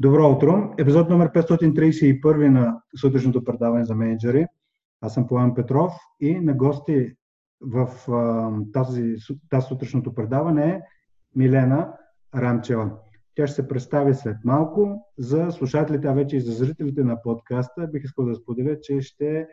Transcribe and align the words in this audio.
Добро 0.00 0.30
утро! 0.30 0.74
Епизод 0.78 1.10
номер 1.10 1.32
531 1.32 2.48
на 2.48 2.82
сутрешното 3.00 3.44
предаване 3.44 3.84
за 3.84 3.94
менеджери. 3.94 4.46
Аз 5.00 5.14
съм 5.14 5.26
Пламен 5.26 5.54
Петров 5.54 5.92
и 6.20 6.40
на 6.40 6.54
гости 6.54 7.12
в 7.60 7.88
тази, 8.72 9.14
тази 9.50 9.66
сутрешното 9.68 10.14
предаване 10.14 10.70
е 10.70 10.80
Милена 11.36 11.92
Рамчева. 12.34 12.90
Тя 13.34 13.46
ще 13.46 13.54
се 13.54 13.68
представи 13.68 14.14
след 14.14 14.36
малко. 14.44 15.06
За 15.18 15.50
слушателите, 15.50 16.08
а 16.08 16.12
вече 16.12 16.36
и 16.36 16.40
за 16.40 16.52
зрителите 16.52 17.04
на 17.04 17.22
подкаста, 17.22 17.86
бих 17.86 18.04
искал 18.04 18.24
да 18.24 18.34
споделя, 18.34 18.80
че 18.80 19.00
ще 19.00 19.48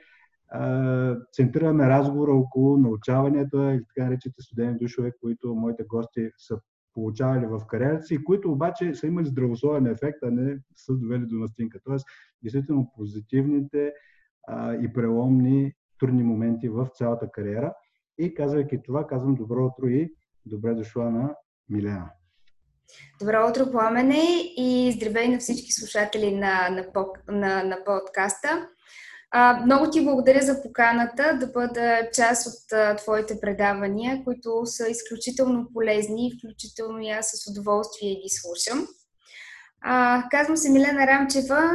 центрираме 1.33 1.89
разговора 1.89 2.31
около 2.31 2.77
научаванията 2.77 3.73
или 3.73 3.83
така 3.85 4.05
наречените 4.05 4.41
студени 4.41 4.77
душове, 4.77 5.11
които 5.21 5.55
моите 5.55 5.83
гости 5.83 6.29
са 6.37 6.59
получавали 6.93 7.45
в 7.45 7.61
кариерата 7.67 8.03
си, 8.03 8.23
които 8.23 8.51
обаче 8.51 8.93
са 8.93 9.07
имали 9.07 9.25
здравословен 9.25 9.87
ефект, 9.87 10.17
а 10.23 10.31
не 10.31 10.59
са 10.75 10.93
довели 10.93 11.25
до 11.25 11.35
настинка. 11.35 11.79
Тоест, 11.83 12.05
действително 12.43 12.91
позитивните 12.97 13.93
а, 14.47 14.73
и 14.73 14.93
преломни 14.93 15.73
трудни 15.99 16.23
моменти 16.23 16.69
в 16.69 16.87
цялата 16.93 17.31
кариера. 17.31 17.73
И 18.17 18.33
казвайки 18.33 18.81
това, 18.83 19.07
казвам 19.07 19.35
добро 19.35 19.65
утро 19.65 19.87
и 19.87 20.13
добре 20.45 20.73
дошла 20.73 21.09
на 21.09 21.35
Милена. 21.69 22.11
Добро 23.19 23.49
утро, 23.49 23.71
Пламене 23.71 24.23
и 24.57 24.91
здравей 24.91 25.29
на 25.29 25.39
всички 25.39 25.71
слушатели 25.71 26.35
на, 26.35 26.69
на, 26.69 26.85
на, 27.27 27.63
на 27.63 27.77
подкаста. 27.85 28.69
А, 29.31 29.61
много 29.65 29.89
ти 29.91 30.03
благодаря 30.03 30.41
за 30.41 30.61
поканата 30.63 31.37
да 31.39 31.47
бъда 31.47 32.09
част 32.13 32.47
от 32.47 32.71
а, 32.73 32.95
твоите 32.95 33.39
предавания, 33.39 34.23
които 34.23 34.65
са 34.65 34.87
изключително 34.87 35.67
полезни, 35.73 36.31
включително 36.39 36.99
и 36.99 37.09
аз 37.09 37.31
с 37.31 37.51
удоволствие 37.51 38.09
ги 38.09 38.29
слушам. 38.29 38.87
А, 39.81 40.23
казвам 40.31 40.57
се 40.57 40.71
Милена 40.71 41.07
Рамчева 41.07 41.71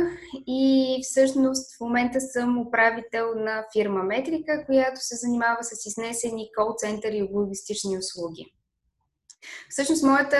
и 0.46 0.98
всъщност 1.02 1.76
в 1.76 1.80
момента 1.80 2.20
съм 2.20 2.58
управител 2.58 3.34
на 3.36 3.64
фирма 3.72 4.02
Метрика, 4.02 4.64
която 4.66 5.00
се 5.00 5.16
занимава 5.16 5.58
с 5.62 5.86
изнесени 5.86 6.50
кол-центъри 6.56 7.16
и 7.16 7.28
логистични 7.32 7.98
услуги. 7.98 8.54
Всъщност, 9.68 10.04
моята 10.04 10.38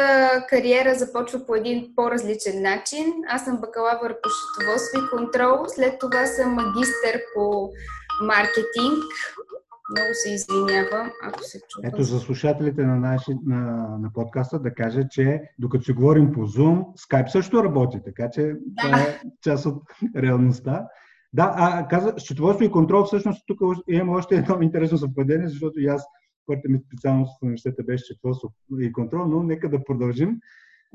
кариера 0.48 0.94
започва 0.94 1.46
по 1.46 1.54
един 1.54 1.92
по-различен 1.96 2.62
начин. 2.62 3.06
Аз 3.28 3.44
съм 3.44 3.60
бакалавър 3.60 4.20
по 4.22 4.28
счетоводство 4.30 5.00
и 5.00 5.10
контрол, 5.16 5.64
след 5.68 5.98
това 5.98 6.26
съм 6.26 6.54
магистър 6.54 7.22
по 7.34 7.70
маркетинг. 8.22 9.04
Много 9.90 10.10
се 10.12 10.34
извинявам, 10.34 11.10
ако 11.22 11.42
се 11.42 11.60
чува. 11.68 11.88
Ето 11.88 12.02
за 12.02 12.20
слушателите 12.20 12.82
на, 12.82 12.96
наши, 12.96 13.30
на, 13.46 13.60
на 14.00 14.12
подкаста 14.14 14.58
да 14.58 14.74
кажа, 14.74 15.02
че 15.10 15.42
докато 15.58 15.84
си 15.84 15.92
говорим 15.92 16.32
по 16.32 16.40
Zoom, 16.40 16.84
Skype 17.08 17.28
също 17.28 17.64
работи, 17.64 17.98
така 18.04 18.30
че 18.30 18.42
да. 18.42 18.82
това 18.82 18.98
е 18.98 19.20
част 19.42 19.66
от 19.66 19.82
реалността. 20.16 20.86
Да, 21.32 21.54
а 21.56 21.88
каза, 21.88 22.14
счетоводство 22.18 22.64
и 22.64 22.70
контрол, 22.70 23.04
всъщност 23.04 23.44
тук 23.46 23.58
имам 23.88 24.14
още 24.14 24.34
едно 24.34 24.58
интересно 24.62 24.98
съвпадение, 24.98 25.48
защото 25.48 25.80
и 25.80 25.86
аз 25.86 26.06
първата 26.46 26.68
ми 26.68 26.78
специалност 26.86 27.38
в 27.38 27.42
университета 27.42 27.82
беше 27.82 28.04
счетоводство 28.04 28.52
и 28.80 28.92
контрол, 28.92 29.26
но 29.26 29.42
нека 29.42 29.70
да 29.70 29.84
продължим. 29.84 30.40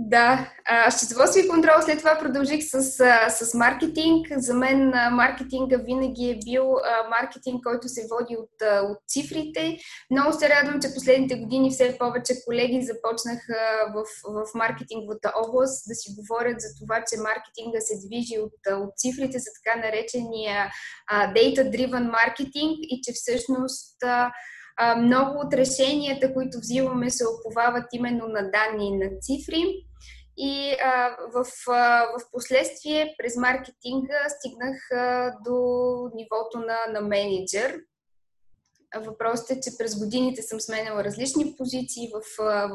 Да, 0.02 0.52
счетоводство 0.90 1.40
и 1.40 1.48
контрол, 1.48 1.74
след 1.82 1.98
това 1.98 2.18
продължих 2.20 2.64
с, 2.64 2.82
с 3.30 3.54
маркетинг. 3.54 4.28
За 4.38 4.54
мен 4.54 4.94
маркетинга 5.12 5.78
винаги 5.78 6.30
е 6.30 6.40
бил 6.46 6.76
маркетинг, 7.10 7.64
който 7.64 7.90
се 7.90 8.08
води 8.12 8.36
от, 8.38 8.56
от 8.90 8.98
цифрите. 9.08 9.78
Много 10.12 10.34
се 10.34 10.50
радвам, 10.50 10.82
че 10.82 10.94
последните 10.94 11.36
години 11.36 11.72
все 11.72 11.98
повече 12.00 12.34
колеги 12.46 12.82
започнаха 12.82 13.60
в, 13.96 14.04
в 14.24 14.46
маркетинговата 14.56 15.34
област 15.48 15.84
да 15.88 15.96
си 15.96 16.16
говорят 16.20 16.62
за 16.62 16.68
това, 16.80 17.04
че 17.10 17.22
маркетинга 17.22 17.80
се 17.80 18.08
движи 18.08 18.40
от, 18.40 18.84
от 18.84 18.98
цифрите 18.98 19.40
за 19.40 19.50
така 19.58 19.80
наречения 19.88 20.72
data-driven 21.12 22.12
маркетинг 22.12 22.78
и 22.82 23.02
че 23.04 23.12
всъщност 23.14 23.98
много 24.98 25.40
от 25.40 25.54
решенията, 25.54 26.34
които 26.34 26.58
взимаме, 26.58 27.10
се 27.10 27.24
оповават 27.28 27.86
именно 27.94 28.28
на 28.28 28.52
данни 28.52 28.88
и 28.88 28.98
на 28.98 29.10
цифри. 29.22 29.86
И 30.38 30.76
а, 30.84 31.18
в, 31.34 31.46
а, 31.68 32.06
в 32.06 32.32
последствие 32.32 33.16
през 33.18 33.36
маркетинга 33.36 34.30
стигнах 34.30 34.92
а, 34.92 35.34
до 35.46 35.56
нивото 36.16 36.60
на, 36.60 36.78
на 36.94 37.02
менеджер. 37.08 37.80
Въпросът 38.96 39.50
е, 39.50 39.60
че 39.60 39.78
през 39.78 40.00
годините 40.00 40.42
съм 40.42 40.60
сменяла 40.60 41.04
различни 41.04 41.56
позиции 41.58 42.12
в, 42.14 42.22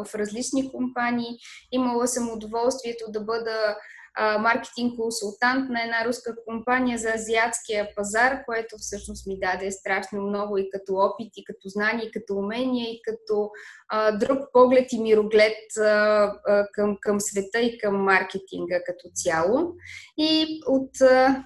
в 0.05 0.15
различни 0.15 0.73
компании. 0.73 1.39
Имала 1.73 2.09
съм 2.09 2.33
удоволствието 2.33 3.05
да 3.09 3.21
бъда 3.21 3.77
маркетинг 4.21 4.97
консултант 4.97 5.71
на 5.71 5.83
една 5.83 6.05
руска 6.05 6.35
компания 6.47 6.99
за 6.99 7.09
азиатския 7.09 7.89
пазар, 7.97 8.45
което 8.45 8.77
всъщност 8.79 9.27
ми 9.27 9.39
даде 9.39 9.71
страшно 9.71 10.23
много 10.23 10.59
и 10.59 10.71
като 10.71 10.95
опит, 10.95 11.33
и 11.37 11.45
като 11.45 11.69
знание, 11.69 12.05
и 12.05 12.11
като 12.11 12.35
умение, 12.35 12.91
и 12.91 13.01
като 13.03 13.51
а, 13.89 14.13
друг 14.13 14.39
поглед 14.53 14.93
и 14.93 15.03
мироглед 15.03 15.77
а, 15.79 15.83
а, 15.83 16.67
към, 16.73 16.97
към 17.01 17.21
света 17.21 17.61
и 17.61 17.79
към 17.79 18.05
маркетинга 18.05 18.83
като 18.87 19.09
цяло. 19.15 19.73
И 20.19 20.61
от 20.67 21.01
а, 21.01 21.45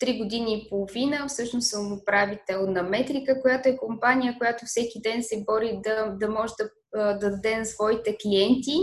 три 0.00 0.18
години 0.18 0.54
и 0.54 0.68
половина. 0.68 1.26
Всъщност 1.28 1.68
съм 1.68 1.92
управител 1.92 2.70
на 2.70 2.82
Метрика, 2.82 3.40
която 3.40 3.68
е 3.68 3.76
компания, 3.76 4.34
която 4.38 4.66
всеки 4.66 5.00
ден 5.00 5.22
се 5.22 5.44
бори 5.46 5.80
да, 5.84 6.16
да 6.20 6.30
може 6.30 6.52
да, 6.58 6.68
да 7.14 7.30
даде 7.30 7.56
на 7.56 7.64
своите 7.64 8.16
клиенти 8.22 8.76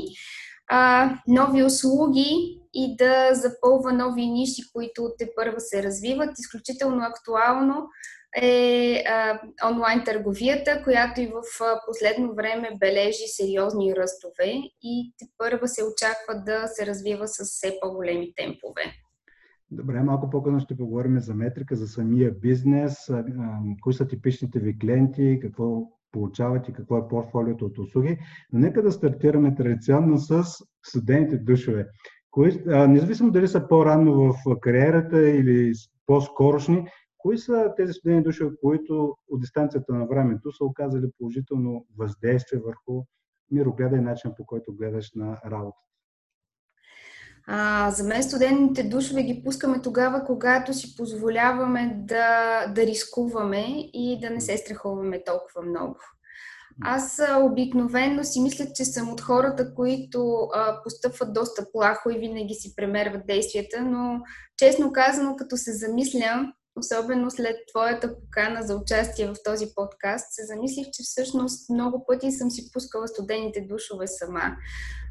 а, 0.68 1.12
нови 1.28 1.63
услуги 1.63 2.59
и 2.75 2.96
да 2.96 3.30
запълва 3.34 3.94
нови 3.94 4.28
ниши, 4.28 4.62
които 4.74 5.12
те 5.18 5.30
първа 5.36 5.59
се 5.59 5.84
развиват. 5.84 6.40
Изключително 6.40 7.03
актуално 7.03 7.88
е 8.41 9.03
а, 9.08 9.40
онлайн 9.72 10.03
търговията, 10.06 10.81
която 10.84 11.22
и 11.22 11.28
в 11.28 11.41
последно 11.88 12.36
време 12.36 12.69
бележи 12.80 13.28
сериозни 13.28 13.96
ръстове 13.96 14.53
и 14.84 15.13
те 15.18 15.25
първа 15.38 15.68
се 15.68 15.84
очаква 15.84 16.44
да 16.46 16.68
се 16.68 16.86
развива 16.86 17.28
с 17.28 17.44
все 17.44 17.78
по-големи 17.81 18.34
темпове. 18.36 18.81
Добре, 19.72 20.03
малко 20.03 20.30
по-късно 20.30 20.59
ще 20.59 20.78
поговорим 20.78 21.19
за 21.19 21.34
метрика, 21.34 21.75
за 21.75 21.88
самия 21.88 22.31
бизнес, 22.31 23.12
кои 23.81 23.94
са 23.94 24.07
типичните 24.07 24.59
ви 24.59 24.80
клиенти, 24.80 25.40
какво 25.42 25.81
получават 26.12 26.69
и 26.69 26.74
какво 26.74 26.97
е 26.97 27.07
портфолиото 27.07 27.66
от 27.66 27.78
услуги. 27.78 28.18
Но 28.53 28.59
нека 28.59 28.81
да 28.81 28.92
стартираме 28.92 29.56
традиционно 29.56 30.18
с 30.18 30.44
студените 30.84 31.38
душове. 31.38 31.88
Кои, 32.35 32.63
а, 32.68 32.88
независимо 32.88 33.31
дали 33.31 33.47
са 33.47 33.68
по-рано 33.68 34.34
в 34.46 34.59
кариерата 34.59 35.29
или 35.29 35.73
по-скорошни, 36.06 36.88
кои 37.18 37.38
са 37.38 37.73
тези 37.78 37.94
студени 37.94 38.23
душове, 38.23 38.56
които 38.62 39.18
от 39.28 39.41
дистанцията 39.41 39.94
на 39.94 40.07
времето 40.07 40.51
са 40.51 40.66
оказали 40.66 41.12
положително 41.18 41.85
въздействие 41.97 42.59
върху 42.59 43.03
мирогледа 43.51 43.95
и 43.95 44.00
начин 44.00 44.31
по 44.38 44.45
който 44.45 44.74
гледаш 44.74 45.12
на 45.16 45.41
работа? 45.45 45.78
А, 47.47 47.91
за 47.91 48.03
мен 48.03 48.24
студентните 48.24 48.84
душове 48.84 49.24
ги 49.24 49.41
пускаме 49.45 49.81
тогава, 49.81 50.24
когато 50.25 50.74
си 50.74 50.95
позволяваме 50.97 51.95
да, 51.97 52.68
да 52.68 52.81
рискуваме 52.81 53.66
и 53.94 54.19
да 54.22 54.29
не 54.29 54.41
се 54.41 54.57
страхуваме 54.57 55.24
толкова 55.24 55.62
много. 55.62 55.95
Аз 56.84 57.22
обикновенно 57.41 58.23
си 58.23 58.41
мисля, 58.41 58.66
че 58.75 58.85
съм 58.85 59.09
от 59.09 59.22
хората, 59.22 59.73
които 59.75 60.50
а, 60.53 60.84
постъпват 60.84 61.34
доста 61.34 61.72
плахо 61.72 62.09
и 62.09 62.19
винаги 62.19 62.53
си 62.53 62.75
премерват 62.75 63.28
действията, 63.28 63.81
но 63.81 64.22
честно 64.57 64.91
казано, 64.94 65.35
като 65.35 65.57
се 65.57 65.74
замисля, 65.74 66.53
особено 66.75 67.31
след 67.31 67.56
твоята 67.74 68.16
покана 68.19 68.63
за 68.63 68.75
участие 68.75 69.28
в 69.28 69.35
този 69.44 69.66
подкаст, 69.75 70.25
се 70.31 70.45
замислих, 70.45 70.85
че 70.94 71.03
всъщност 71.03 71.69
много 71.69 72.06
пъти 72.07 72.31
съм 72.31 72.51
си 72.51 72.72
пускала 72.74 73.07
студените 73.07 73.62
душове 73.62 74.07
сама. 74.07 74.56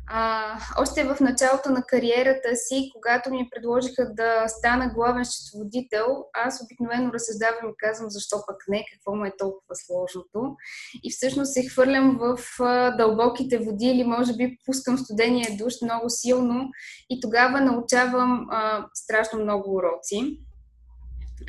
А, 0.07 0.53
още 0.79 1.05
в 1.05 1.21
началото 1.21 1.71
на 1.71 1.83
кариерата 1.83 2.57
си, 2.57 2.91
когато 2.95 3.31
ми 3.31 3.49
предложиха 3.51 4.11
да 4.15 4.49
стана 4.49 4.91
главен 4.95 5.25
счетоводител, 5.25 6.07
аз 6.35 6.63
обикновено 6.63 7.13
разсъждавам 7.13 7.71
и 7.71 7.77
казвам 7.79 8.11
защо 8.11 8.37
пък 8.47 8.57
не, 8.69 8.85
какво 8.93 9.17
му 9.17 9.25
е 9.25 9.37
толкова 9.39 9.75
сложното. 9.75 10.57
И 11.05 11.11
всъщност 11.11 11.53
се 11.53 11.69
хвърлям 11.69 12.19
в 12.21 12.39
а, 12.61 12.97
дълбоките 12.97 13.59
води 13.59 13.87
или 13.87 14.05
може 14.05 14.33
би 14.37 14.59
пускам 14.67 14.99
студения 14.99 15.57
душ 15.59 15.75
много 15.83 16.05
силно 16.09 16.71
и 17.11 17.21
тогава 17.21 17.61
научавам 17.61 18.47
а, 18.51 18.87
страшно 18.95 19.39
много 19.39 19.75
уроци. 19.75 20.39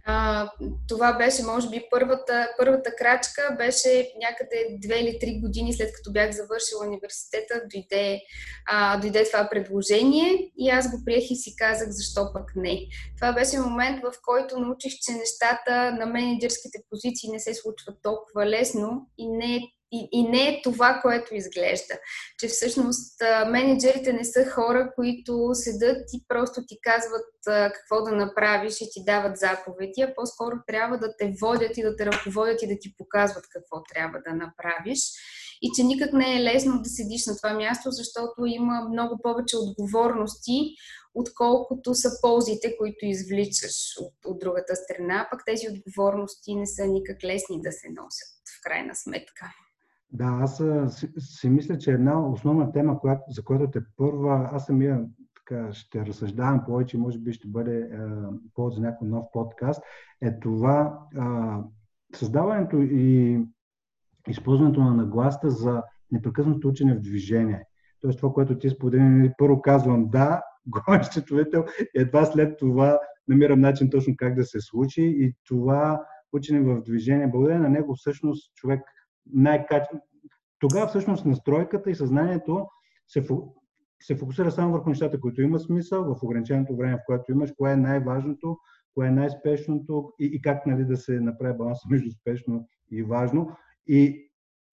А, 0.07 0.49
това 0.87 1.13
беше, 1.13 1.43
може 1.43 1.69
би, 1.69 1.83
първата, 1.91 2.49
първата 2.57 2.95
крачка 2.95 3.55
беше 3.57 4.11
някъде 4.21 4.77
две 4.81 4.99
или 4.99 5.19
три 5.19 5.39
години 5.39 5.73
след 5.73 5.93
като 5.95 6.11
бях 6.11 6.31
завършила 6.31 6.87
университета, 6.87 7.61
дойде, 7.73 8.21
а, 8.65 8.97
дойде 8.97 9.25
това 9.25 9.49
предложение 9.49 10.51
и 10.57 10.69
аз 10.69 10.91
го 10.91 11.05
приех 11.05 11.31
и 11.31 11.35
си 11.35 11.55
казах 11.55 11.89
защо 11.89 12.33
пък 12.33 12.51
не. 12.55 12.79
Това 13.15 13.33
беше 13.33 13.59
момент, 13.59 14.03
в 14.03 14.13
който 14.25 14.59
научих, 14.59 14.93
че 15.01 15.11
нещата 15.11 15.91
на 15.91 16.05
менеджерските 16.05 16.79
позиции 16.89 17.29
не 17.31 17.39
се 17.39 17.53
случват 17.53 17.97
толкова 18.01 18.45
лесно 18.45 19.09
и 19.17 19.29
не 19.29 19.55
е 19.55 19.59
и, 19.91 20.09
и 20.11 20.29
не 20.29 20.49
е 20.49 20.61
това, 20.63 20.99
което 21.01 21.35
изглежда. 21.35 21.93
Че 22.39 22.47
всъщност 22.47 23.21
менеджерите 23.47 24.13
не 24.13 24.23
са 24.23 24.45
хора, 24.45 24.91
които 24.95 25.49
седат 25.53 26.13
и 26.13 26.25
просто 26.27 26.61
ти 26.67 26.77
казват 26.81 27.25
какво 27.73 28.01
да 28.03 28.11
направиш 28.11 28.81
и 28.81 28.89
ти 28.91 29.03
дават 29.05 29.37
заповеди, 29.37 30.01
а 30.01 30.15
по-скоро 30.15 30.55
трябва 30.67 30.97
да 30.97 31.17
те 31.17 31.33
водят 31.41 31.77
и 31.77 31.83
да 31.83 31.95
те 31.95 32.05
ръководят 32.05 32.61
и 32.61 32.67
да 32.67 32.79
ти 32.79 32.93
показват 32.97 33.45
какво 33.49 33.83
трябва 33.93 34.21
да 34.27 34.35
направиш 34.35 34.99
и 35.61 35.71
че 35.75 35.83
никак 35.83 36.13
не 36.13 36.35
е 36.35 36.43
лесно 36.43 36.81
да 36.81 36.89
седиш 36.89 37.25
на 37.25 37.37
това 37.37 37.53
място, 37.53 37.91
защото 37.91 38.45
има 38.45 38.89
много 38.91 39.19
повече 39.23 39.57
отговорности, 39.57 40.75
отколкото 41.13 41.95
са 41.95 42.09
ползите, 42.21 42.77
които 42.77 43.05
извличаш 43.05 43.97
от, 43.99 44.13
от 44.25 44.39
другата 44.39 44.75
страна, 44.75 45.27
пък 45.31 45.41
тези 45.45 45.67
отговорности 45.69 46.55
не 46.55 46.67
са 46.67 46.85
никак 46.85 47.23
лесни 47.23 47.61
да 47.61 47.71
се 47.71 47.87
носят 47.89 48.39
в 48.57 48.63
крайна 48.63 48.95
сметка. 48.95 49.53
Да, 50.11 50.37
аз 50.41 50.63
си, 50.87 51.09
си 51.17 51.49
мисля, 51.49 51.77
че 51.77 51.91
една 51.91 52.29
основна 52.29 52.71
тема, 52.71 52.99
която, 52.99 53.23
за 53.29 53.43
която 53.43 53.71
те 53.71 53.79
първа, 53.97 54.49
аз 54.51 54.65
самия 54.65 55.05
така, 55.35 55.73
ще 55.73 56.05
разсъждавам 56.05 56.65
повече, 56.65 56.97
може 56.97 57.19
би 57.19 57.33
ще 57.33 57.47
бъде 57.47 57.79
е, 57.79 57.87
повод 58.53 58.73
за 58.73 58.81
някой 58.81 59.07
нов 59.07 59.25
подкаст, 59.33 59.83
е 60.21 60.39
това 60.39 60.99
е, 61.15 61.19
създаването 62.17 62.77
и 62.77 63.39
използването 64.27 64.81
на 64.81 64.93
нагласта 64.93 65.49
за 65.49 65.83
непрекъснато 66.11 66.67
учене 66.67 66.95
в 66.95 67.01
движение. 67.01 67.63
Тоест 68.01 68.19
това, 68.19 68.33
което 68.33 68.57
ти 68.57 68.69
сподели, 68.69 69.03
нали, 69.03 69.31
първо 69.37 69.61
казвам 69.61 70.09
да, 70.09 70.41
гоен 70.67 71.03
счетоводител, 71.03 71.65
едва 71.95 72.25
след 72.25 72.57
това 72.57 72.99
намирам 73.27 73.59
начин 73.59 73.89
точно 73.89 74.13
как 74.17 74.35
да 74.35 74.45
се 74.45 74.61
случи 74.61 75.01
и 75.01 75.33
това 75.47 76.05
учене 76.33 76.59
в 76.59 76.81
движение, 76.81 77.27
благодарение 77.27 77.63
на 77.63 77.69
него 77.69 77.95
всъщност 77.95 78.55
човек 78.55 78.81
най-качествено. 79.33 80.01
Тогава 80.59 80.87
всъщност 80.87 81.25
настройката 81.25 81.91
и 81.91 81.95
съзнанието 81.95 82.67
се, 83.07 83.27
се 84.01 84.15
фокусира 84.15 84.51
само 84.51 84.71
върху 84.71 84.89
нещата, 84.89 85.19
които 85.19 85.41
има 85.41 85.59
смисъл, 85.59 86.15
в 86.15 86.23
ограниченото 86.23 86.75
време, 86.75 86.97
в 86.97 87.05
което 87.05 87.31
имаш, 87.31 87.51
кое 87.57 87.71
е 87.71 87.77
най-важното, 87.77 88.57
кое 88.93 89.07
е 89.07 89.11
най-спешното 89.11 90.13
и, 90.19 90.25
и 90.25 90.41
как 90.41 90.65
нали, 90.65 90.85
да 90.85 90.97
се 90.97 91.19
направи 91.19 91.57
баланс 91.57 91.79
между 91.89 92.11
спешно 92.11 92.67
и 92.91 93.03
важно. 93.03 93.57
И 93.87 94.29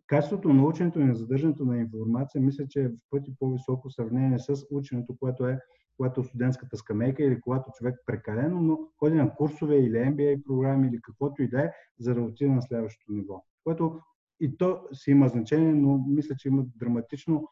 качеството 0.07 0.53
на 0.53 0.65
ученето 0.67 1.01
и 1.01 1.05
на 1.05 1.15
задържането 1.15 1.65
на 1.65 1.79
информация, 1.79 2.41
мисля, 2.41 2.65
че 2.69 2.83
е 2.83 2.89
в 2.89 2.93
пъти 3.11 3.35
по-високо 3.39 3.91
сравнение 3.91 4.39
с 4.39 4.67
ученето, 4.71 5.17
което 5.21 5.47
е 5.47 5.59
когато 5.97 6.21
е 6.21 6.25
студентската 6.25 6.77
скамейка 6.77 7.25
или 7.25 7.41
когато 7.41 7.71
човек 7.79 7.95
прекалено, 8.07 8.61
но 8.61 8.79
ходи 8.99 9.17
на 9.17 9.35
курсове 9.35 9.77
или 9.77 9.97
MBA 9.97 10.45
програми 10.45 10.89
или 10.89 11.01
каквото 11.03 11.43
и 11.43 11.49
да 11.49 11.63
е, 11.63 11.71
за 11.99 12.15
да 12.15 12.23
отиде 12.23 12.51
на 12.51 12.63
следващото 12.63 13.13
ниво. 13.13 13.45
Което 13.65 14.01
и 14.43 14.56
то 14.56 14.81
си 14.93 15.11
има 15.11 15.29
значение, 15.29 15.75
но 15.75 16.05
мисля, 16.09 16.35
че 16.39 16.49
има 16.49 16.65
драматично 16.77 17.49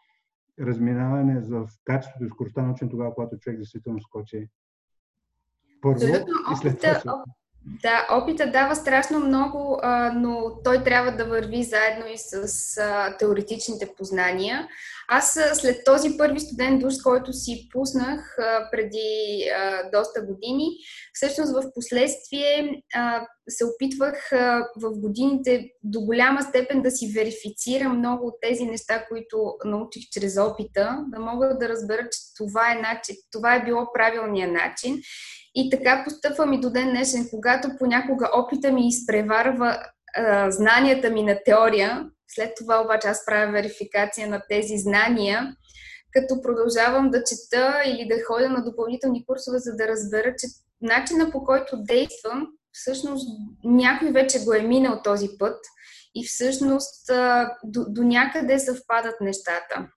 разминаване 0.61 1.43
за 1.43 1.67
качеството 1.85 2.25
и 2.25 2.29
скоростта 2.29 2.63
на 2.63 2.73
учен 2.73 2.89
тогава, 2.89 3.15
когато 3.15 3.39
човек 3.39 3.59
действително 3.59 4.01
скочи 4.01 4.49
първо 5.81 6.05
и 6.53 6.57
след 6.57 6.81
това. 7.01 7.25
Да, 7.67 8.07
опита 8.11 8.51
дава 8.51 8.77
страшно 8.77 9.21
много, 9.21 9.79
а, 9.83 10.13
но 10.13 10.63
той 10.65 10.85
трябва 10.85 11.13
да 11.13 11.25
върви 11.25 11.63
заедно 11.63 12.07
и 12.07 12.19
с 12.19 12.77
а, 12.79 13.17
теоретичните 13.17 13.91
познания. 13.97 14.69
Аз 15.09 15.37
а, 15.37 15.55
след 15.55 15.85
този 15.85 16.17
първи 16.19 16.41
студент 16.41 16.81
душ, 16.81 16.95
който 17.05 17.33
си 17.33 17.69
пуснах 17.73 18.39
а, 18.39 18.71
преди 18.71 19.45
а, 19.57 19.91
доста 19.91 20.23
години, 20.23 20.67
всъщност 21.13 21.53
в 21.53 21.63
последствие 21.75 22.83
а, 22.95 23.27
се 23.49 23.65
опитвах 23.65 24.33
а, 24.33 24.67
в 24.77 24.91
годините 25.01 25.71
до 25.83 26.01
голяма 26.01 26.43
степен 26.43 26.83
да 26.83 26.91
си 26.91 27.13
верифицирам 27.17 27.99
много 27.99 28.27
от 28.27 28.35
тези 28.43 28.65
неща, 28.65 29.05
които 29.09 29.55
научих 29.65 30.03
чрез 30.13 30.39
опита, 30.39 31.05
да 31.09 31.21
мога 31.21 31.57
да 31.61 31.69
разбера, 31.69 32.03
че 32.03 32.21
това 32.37 32.73
е, 32.73 32.75
начин, 32.75 33.17
това 33.33 33.55
е 33.55 33.65
било 33.65 33.87
правилният 33.95 34.53
начин 34.53 35.03
и 35.55 35.71
така 35.71 36.05
постъпвам 36.05 36.53
и 36.53 36.61
до 36.61 36.71
ден 36.71 36.91
днешен, 36.91 37.29
когато 37.31 37.69
понякога 37.79 38.31
опита 38.35 38.73
ми 38.73 38.89
изпреварва 38.89 39.79
а, 40.17 40.51
знанията 40.51 41.11
ми 41.11 41.23
на 41.23 41.39
теория, 41.45 42.11
след 42.29 42.53
това 42.57 42.83
обаче 42.83 43.09
аз 43.09 43.25
правя 43.25 43.53
верификация 43.53 44.29
на 44.29 44.43
тези 44.49 44.79
знания, 44.79 45.57
като 46.13 46.43
продължавам 46.43 47.11
да 47.11 47.25
чета 47.25 47.83
или 47.87 48.09
да 48.09 48.25
ходя 48.27 48.49
на 48.49 48.65
допълнителни 48.65 49.27
курсове, 49.27 49.59
за 49.59 49.77
да 49.77 49.89
разбера, 49.89 50.35
че 50.39 50.47
начина 50.81 51.31
по 51.31 51.45
който 51.45 51.77
действам, 51.77 52.47
всъщност 52.73 53.29
някой 53.65 54.11
вече 54.11 54.45
го 54.45 54.53
е 54.53 54.63
минал 54.63 55.01
този 55.05 55.29
път 55.39 55.59
и 56.15 56.27
всъщност 56.27 57.11
до, 57.65 57.85
до 57.89 58.03
някъде 58.03 58.59
съвпадат 58.59 59.21
нещата. 59.21 59.89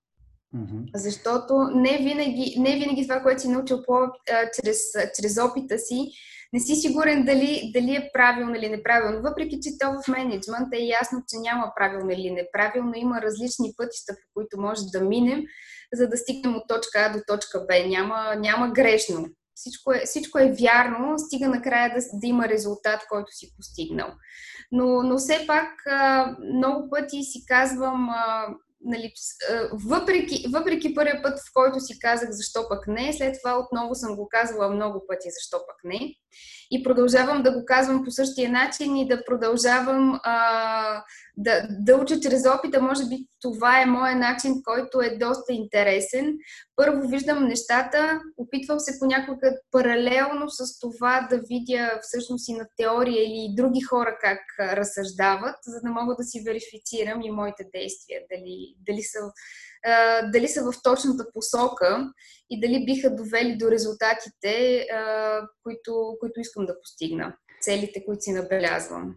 Защото 0.96 1.54
не 1.76 1.98
винаги, 1.98 2.56
не 2.60 2.76
винаги 2.76 3.08
това, 3.08 3.22
което 3.22 3.42
си 3.42 3.48
научил 3.48 3.84
по, 3.86 3.94
а, 3.94 4.10
чрез, 4.54 4.78
чрез 5.20 5.38
опита 5.38 5.80
си, 5.80 6.12
не 6.54 6.60
си 6.60 6.76
сигурен 6.76 7.26
дали, 7.26 7.72
дали 7.74 7.96
е 7.96 8.10
правилно 8.14 8.56
или 8.56 8.70
неправилно. 8.70 9.22
Въпреки, 9.22 9.60
че 9.64 9.78
то 9.80 9.92
в 9.92 10.08
менеджмент 10.08 10.74
е 10.74 10.78
ясно, 10.80 11.20
че 11.28 11.38
няма 11.38 11.72
правилно 11.76 12.12
или 12.12 12.32
неправилно, 12.32 12.92
има 12.96 13.22
различни 13.22 13.74
пътища, 13.78 14.14
по 14.14 14.28
които 14.34 14.62
може 14.62 14.82
да 14.94 15.02
минем, 15.02 15.44
за 15.94 16.08
да 16.08 16.18
стигнем 16.18 16.56
от 16.56 16.68
точка 16.68 17.00
А 17.00 17.14
до 17.14 17.20
точка 17.28 17.66
Б. 17.68 17.88
Няма, 17.88 18.36
няма 18.36 18.72
грешно. 18.72 19.26
Всичко 19.56 19.94
е, 19.94 20.02
всичко 20.06 20.40
е 20.40 20.56
вярно, 20.60 21.20
стига 21.20 21.50
накрая 21.50 21.94
да, 21.96 22.20
да 22.20 22.28
има 22.28 22.48
резултат, 22.48 23.02
който 23.10 23.32
си 23.32 23.54
постигнал. 23.58 24.08
Но, 24.72 25.04
но 25.04 25.18
все 25.18 25.46
пак 25.48 25.70
много 26.56 26.90
пъти 26.90 27.24
си 27.24 27.46
казвам, 27.46 28.10
нали, 28.85 29.13
въпреки, 29.88 30.45
въпреки 30.53 30.95
първия 30.95 31.21
път, 31.24 31.39
в 31.39 31.53
който 31.53 31.80
си 31.80 32.00
казах 32.00 32.30
защо 32.31 32.69
пък 32.69 32.88
не, 32.88 33.13
след 33.13 33.35
това 33.44 33.59
отново 33.59 33.95
съм 33.95 34.15
го 34.15 34.27
казвала 34.30 34.75
много 34.75 35.06
пъти 35.07 35.27
защо 35.39 35.57
пък 35.68 35.77
не. 35.83 36.15
И 36.75 36.84
продължавам 36.84 37.44
да 37.44 37.52
го 37.52 37.66
казвам 37.66 38.04
по 38.04 38.12
същия 38.12 38.52
начин 38.52 38.98
и 38.98 39.08
да 39.08 39.25
продължавам 39.25 40.20
а, 40.24 41.04
да, 41.38 41.68
да 41.70 41.96
уча 41.96 42.20
чрез 42.20 42.46
опита. 42.46 42.81
Може 42.81 43.06
би 43.06 43.28
това 43.42 43.81
е 43.81 43.86
моят 43.86 44.18
начин, 44.18 44.54
който 44.64 45.02
е 45.02 45.18
доста 45.18 45.54
интересен. 45.54 46.34
Първо 46.75 47.08
виждам 47.08 47.48
нещата, 47.48 48.22
опитвам 48.38 48.80
се 48.80 49.00
понякога 49.00 49.52
паралелно 49.72 50.50
с 50.50 50.80
това 50.80 51.28
да 51.30 51.38
видя 51.38 52.00
всъщност 52.02 52.50
и 52.50 52.54
на 52.54 52.66
теория 52.78 53.24
или 53.24 53.56
други 53.56 53.81
хора 53.81 54.18
как 54.22 54.40
разсъждават, 54.60 55.56
за 55.66 55.81
да 55.84 55.92
мога 55.92 56.16
да 56.19 56.24
си 56.24 56.44
верифицирам 56.46 57.22
и 57.22 57.31
моите 57.31 57.64
действия, 57.74 58.22
дали, 58.31 58.76
дали 58.88 59.02
са 59.02 59.19
дали 60.31 60.47
са 60.47 60.71
в 60.71 60.74
точната 60.83 61.25
посока 61.33 62.13
и 62.50 62.59
дали 62.59 62.85
биха 62.85 63.15
довели 63.15 63.57
до 63.57 63.71
резултатите, 63.71 64.85
които, 65.63 66.18
които 66.19 66.40
искам 66.40 66.66
да 66.66 66.80
постигна, 66.81 67.35
целите, 67.61 68.06
които 68.06 68.21
си 68.21 68.31
набелязвам. 68.31 69.16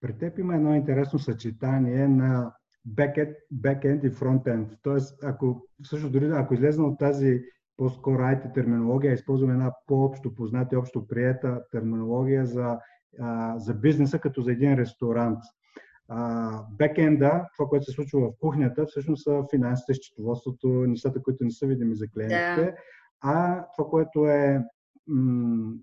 При 0.00 0.18
теб 0.18 0.38
има 0.38 0.54
едно 0.54 0.74
интересно 0.74 1.18
съчетание 1.18 2.08
на 2.08 2.52
back-end 2.96 4.06
и 4.06 4.12
front-end. 4.14 4.66
Тоест, 4.82 5.24
ако, 5.24 5.68
също 5.84 6.10
дори 6.10 6.30
ако 6.34 6.54
излезна 6.54 6.86
от 6.86 6.98
тази 6.98 7.40
по-скоро 7.76 8.22
IT 8.22 8.54
терминология, 8.54 9.12
използваме 9.12 9.52
една 9.52 9.72
по-общо 9.86 10.34
позната 10.34 10.74
и 10.74 10.78
общо 10.78 11.06
приета 11.08 11.62
терминология 11.70 12.46
за, 12.46 12.78
а, 13.20 13.58
за 13.58 13.74
бизнеса 13.74 14.18
като 14.18 14.42
за 14.42 14.52
един 14.52 14.74
ресторант 14.74 15.38
бекенда, 16.78 17.48
това, 17.56 17.68
което 17.68 17.84
се 17.84 17.92
случва 17.92 18.20
в 18.20 18.32
кухнята, 18.40 18.86
всъщност 18.86 19.22
са 19.24 19.44
финансите, 19.50 19.94
счетоводството, 19.94 20.68
нещата, 20.68 21.22
които 21.22 21.44
не 21.44 21.50
са 21.50 21.66
видими 21.66 21.94
за 21.94 22.08
клиентите, 22.08 22.64
да. 22.64 22.74
а 23.20 23.64
това, 23.76 23.90
което 23.90 24.26
е 24.26 24.64
м- 25.06 25.74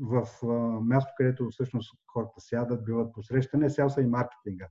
в 0.00 0.28
а, 0.42 0.46
място, 0.80 1.12
където 1.16 1.48
всъщност 1.50 1.98
хората 2.12 2.34
сядат, 2.38 2.84
биват 2.84 3.12
посрещани, 3.12 3.66
е 3.66 3.70
селса 3.70 4.00
и 4.00 4.06
маркетинга. 4.06 4.68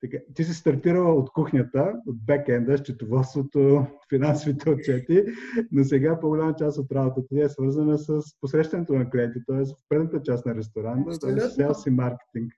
Така, 0.00 0.18
ти 0.34 0.44
си 0.44 0.54
стартирала 0.54 1.14
от 1.14 1.32
кухнята, 1.32 1.92
от 2.06 2.24
бекенда, 2.24 2.78
счетоводството, 2.78 3.86
финансовите 4.08 4.70
отчети, 4.70 5.24
но 5.72 5.84
сега 5.84 6.20
по-голяма 6.20 6.54
част 6.54 6.78
от 6.78 6.92
работата 6.92 7.28
ти 7.28 7.40
е 7.40 7.48
свързана 7.48 7.98
с 7.98 8.22
посрещането 8.40 8.92
на 8.92 9.10
клиенти, 9.10 9.38
т.е. 9.46 9.64
в 9.64 9.88
предната 9.88 10.22
част 10.22 10.46
на 10.46 10.54
ресторанта, 10.54 11.18
т.е. 11.18 11.40
селс 11.40 11.86
и 11.86 11.90
маркетинг. 11.90 12.52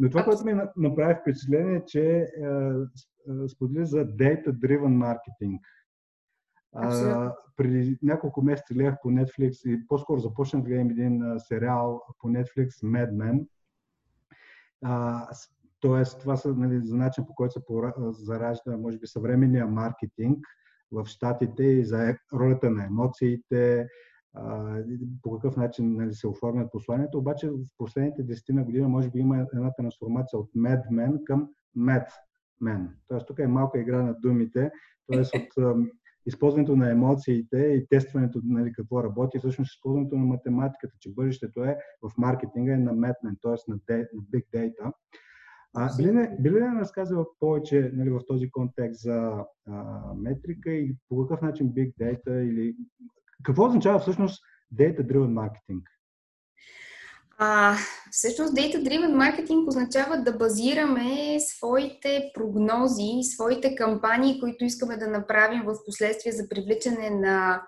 Но 0.00 0.10
това, 0.10 0.24
което 0.24 0.44
ми 0.44 0.54
направи 0.76 1.14
впечатление, 1.20 1.76
е, 1.76 1.84
че 1.84 2.02
е, 2.10 2.24
е, 3.44 3.48
сподели 3.48 3.86
за 3.86 4.06
Data-Driven 4.06 5.18
Marketing. 5.18 5.58
А, 6.72 7.32
преди 7.56 7.98
няколко 8.02 8.42
месеца 8.42 8.74
гледах 8.74 8.94
по 9.02 9.08
Netflix 9.08 9.68
и 9.68 9.86
по-скоро 9.86 10.20
започнах 10.20 10.62
да 10.62 10.68
гледам 10.68 10.90
един 10.90 11.22
а, 11.22 11.38
сериал 11.38 12.02
по 12.18 12.28
Netflix 12.28 12.68
Mad 12.68 13.10
Men. 13.10 13.46
А, 14.84 15.26
тоест, 15.80 16.20
това 16.20 16.36
са 16.36 16.54
нали, 16.54 16.80
за 16.86 16.96
начин 16.96 17.26
по 17.26 17.34
който 17.34 17.52
се 17.52 18.24
заражда, 18.24 18.76
може 18.76 18.98
би, 18.98 19.06
съвременния 19.06 19.66
маркетинг 19.66 20.46
в 20.92 21.06
щатите 21.06 21.64
и 21.64 21.84
за 21.84 22.16
ролята 22.32 22.70
на 22.70 22.84
емоциите, 22.84 23.88
по 25.22 25.32
какъв 25.32 25.56
начин 25.56 25.96
нали, 25.96 26.14
се 26.14 26.28
оформят 26.28 26.72
посланието. 26.72 27.18
Обаче 27.18 27.50
в 27.50 27.58
последните 27.78 28.26
10 28.26 28.54
на 28.54 28.64
година 28.64 28.88
може 28.88 29.10
би 29.10 29.18
има 29.18 29.46
една 29.54 29.72
трансформация 29.74 30.38
от 30.38 30.50
Mad 30.56 30.88
Men 30.90 31.24
към 31.24 31.48
Mad 31.78 32.06
мен. 32.60 32.88
Тоест, 33.08 33.26
тук 33.26 33.38
е 33.38 33.46
малка 33.46 33.80
игра 33.80 34.02
на 34.02 34.14
думите, 34.14 34.70
т.е. 35.12 35.38
от 35.38 35.76
използването 36.26 36.76
на 36.76 36.90
емоциите 36.90 37.58
и 37.58 37.86
тестването 37.88 38.40
нали, 38.44 38.72
какво 38.72 39.04
работи, 39.04 39.38
всъщност 39.38 39.74
използването 39.74 40.16
на 40.16 40.24
математиката, 40.24 40.96
че 41.00 41.14
бъдещето 41.14 41.64
е 41.64 41.78
в 42.02 42.12
маркетинга 42.18 42.72
е 42.72 42.76
на 42.76 42.92
метмен, 42.92 43.36
т.е. 43.42 43.70
на, 43.70 43.78
на 43.88 44.22
big 44.22 44.44
data. 44.54 44.92
А, 45.74 45.96
би, 45.96 46.02
ли, 46.02 46.28
би 46.40 46.50
ли 46.50 46.60
разказала 46.60 47.26
повече 47.40 47.90
нали, 47.94 48.10
в 48.10 48.20
този 48.28 48.50
контекст 48.50 49.00
за 49.00 49.44
а, 49.66 50.02
метрика 50.14 50.70
и 50.70 50.96
по 51.08 51.26
какъв 51.26 51.42
начин 51.42 51.72
big 51.72 51.94
data 52.00 52.40
или 52.40 52.76
какво 53.42 53.66
означава 53.66 53.98
всъщност 53.98 54.42
data-driven 54.74 55.32
marketing? 55.32 55.82
А, 57.42 57.76
всъщност 58.10 58.54
Data-Driven 58.54 59.14
Marketing 59.14 59.68
означава 59.68 60.18
да 60.18 60.32
базираме 60.32 61.40
своите 61.40 62.30
прогнози, 62.34 63.22
своите 63.22 63.74
кампании, 63.74 64.40
които 64.40 64.64
искаме 64.64 64.96
да 64.96 65.06
направим 65.06 65.62
в 65.62 65.74
последствие 65.86 66.32
за 66.32 66.48
привличане 66.48 67.10
на, 67.10 67.62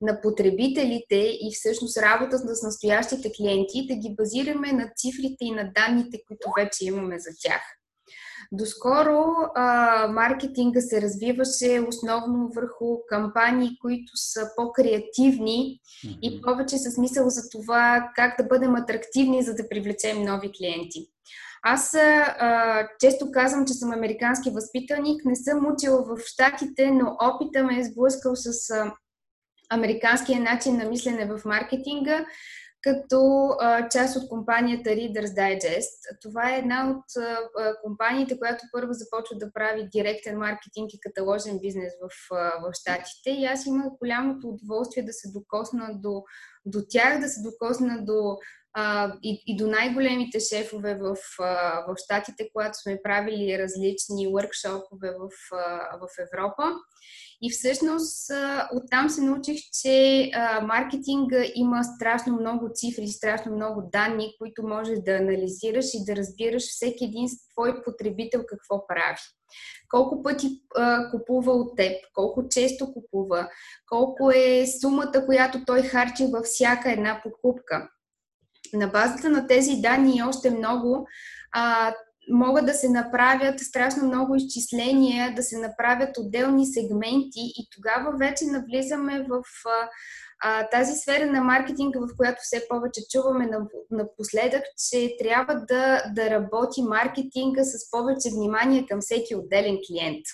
на 0.00 0.20
потребителите 0.20 1.16
и 1.16 1.50
всъщност 1.54 1.98
работа 1.98 2.38
с 2.38 2.62
настоящите 2.62 3.32
клиенти, 3.36 3.86
да 3.88 3.96
ги 3.96 4.14
базираме 4.18 4.72
на 4.72 4.90
цифрите 4.96 5.44
и 5.44 5.50
на 5.50 5.72
данните, 5.74 6.18
които 6.26 6.50
вече 6.58 6.84
имаме 6.84 7.18
за 7.18 7.30
тях. 7.42 7.77
Доскоро 8.52 9.24
а, 9.54 10.08
маркетинга 10.08 10.80
се 10.80 11.02
развиваше 11.02 11.84
основно 11.88 12.48
върху 12.54 12.98
кампании, 13.08 13.78
които 13.80 14.12
са 14.14 14.50
по-креативни 14.56 15.80
mm-hmm. 16.04 16.18
и 16.22 16.42
повече 16.42 16.78
с 16.78 16.90
смисъл 16.90 17.30
за 17.30 17.50
това 17.50 18.12
как 18.16 18.34
да 18.38 18.44
бъдем 18.44 18.74
атрактивни, 18.74 19.42
за 19.42 19.54
да 19.54 19.68
привлечем 19.68 20.22
нови 20.22 20.52
клиенти. 20.58 21.06
Аз 21.62 21.94
а, 21.94 22.88
често 23.00 23.32
казвам, 23.32 23.66
че 23.66 23.72
съм 23.72 23.92
американски 23.92 24.50
възпитаник, 24.50 25.24
не 25.24 25.36
съм 25.36 25.66
учила 25.72 26.02
в 26.02 26.18
Штатите, 26.26 26.90
но 26.90 27.16
опита 27.22 27.64
ме 27.64 27.78
е 27.78 27.84
сблъскал 27.84 28.36
с 28.36 28.70
а, 28.70 28.92
американския 29.70 30.40
начин 30.40 30.76
на 30.76 30.84
мислене 30.84 31.26
в 31.26 31.44
маркетинга 31.44 32.26
като 32.82 33.48
а, 33.60 33.88
част 33.88 34.16
от 34.16 34.28
компанията 34.28 34.90
Reader's 34.90 35.34
Digest. 35.34 36.20
Това 36.22 36.54
е 36.54 36.58
една 36.58 36.90
от 36.90 37.22
а, 37.22 37.74
компаниите, 37.82 38.38
която 38.38 38.64
първо 38.72 38.92
започва 38.92 39.36
да 39.36 39.52
прави 39.52 39.88
директен 39.92 40.38
маркетинг 40.38 40.94
и 40.94 41.00
каталожен 41.00 41.58
бизнес 41.58 41.92
в, 42.02 42.34
а, 42.34 42.36
в 42.36 42.72
Штатите. 42.72 43.30
И 43.30 43.44
аз 43.44 43.66
имах 43.66 43.86
голямото 43.98 44.48
удоволствие 44.48 45.02
да 45.02 45.12
се 45.12 45.32
докосна 45.32 45.90
до, 45.94 46.22
до 46.66 46.82
тях, 46.88 47.20
да 47.20 47.28
се 47.28 47.42
докосна 47.42 48.04
до 48.04 48.36
а, 48.74 49.14
и, 49.22 49.42
и 49.46 49.56
до 49.56 49.66
най-големите 49.66 50.40
шефове 50.40 50.94
в, 50.94 51.16
а, 51.40 51.84
в 51.88 51.94
Штатите, 52.04 52.48
когато 52.52 52.78
сме 52.78 53.02
правили 53.02 53.58
различни 53.58 54.32
въркшопове 54.32 55.10
в, 55.10 55.28
а, 55.52 55.98
в 55.98 56.08
Европа. 56.18 56.62
И 57.42 57.50
всъщност 57.50 58.30
оттам 58.74 59.10
се 59.10 59.22
научих, 59.22 59.60
че 59.82 60.30
а, 60.34 60.60
маркетинга 60.60 61.44
има 61.54 61.84
страшно 61.84 62.40
много 62.40 62.68
цифри, 62.74 63.08
страшно 63.08 63.52
много 63.52 63.88
данни, 63.92 64.34
които 64.38 64.62
можеш 64.62 64.98
да 64.98 65.12
анализираш 65.12 65.86
и 65.94 66.04
да 66.04 66.16
разбираш 66.16 66.62
всеки 66.62 67.04
един 67.04 67.28
твой 67.52 67.82
потребител 67.82 68.44
какво 68.48 68.86
прави. 68.86 69.18
Колко 69.88 70.22
пъти 70.22 70.62
а, 70.76 71.10
купува 71.10 71.52
от 71.52 71.76
теб, 71.76 71.92
колко 72.14 72.48
често 72.48 72.92
купува, 72.92 73.48
колко 73.86 74.30
е 74.30 74.64
сумата, 74.80 75.24
която 75.26 75.64
той 75.64 75.82
харчи 75.82 76.26
във 76.26 76.44
всяка 76.44 76.92
една 76.92 77.20
покупка. 77.22 77.88
На 78.74 78.86
базата 78.86 79.30
на 79.30 79.46
тези 79.46 79.76
данни 79.76 80.16
и 80.16 80.22
още 80.22 80.50
много, 80.50 81.06
а, 81.52 81.94
могат 82.30 82.66
да 82.66 82.74
се 82.74 82.88
направят 82.88 83.60
страшно 83.60 84.06
много 84.06 84.34
изчисления, 84.34 85.34
да 85.34 85.42
се 85.42 85.58
направят 85.58 86.18
отделни 86.18 86.66
сегменти 86.66 87.40
и 87.58 87.68
тогава 87.76 88.16
вече 88.18 88.44
навлизаме 88.44 89.26
в 89.28 89.42
а, 90.42 90.68
тази 90.68 90.94
сфера 90.94 91.26
на 91.26 91.40
маркетинга, 91.40 92.00
в 92.00 92.16
която 92.16 92.38
все 92.42 92.68
повече 92.68 93.00
чуваме 93.12 93.50
напоследък, 93.90 94.62
че 94.90 95.16
трябва 95.18 95.54
да, 95.54 96.02
да 96.14 96.30
работи 96.30 96.82
маркетинга 96.82 97.64
с 97.64 97.90
повече 97.90 98.30
внимание 98.34 98.86
към 98.86 99.00
всеки 99.00 99.34
отделен 99.34 99.78
клиент. 99.88 100.24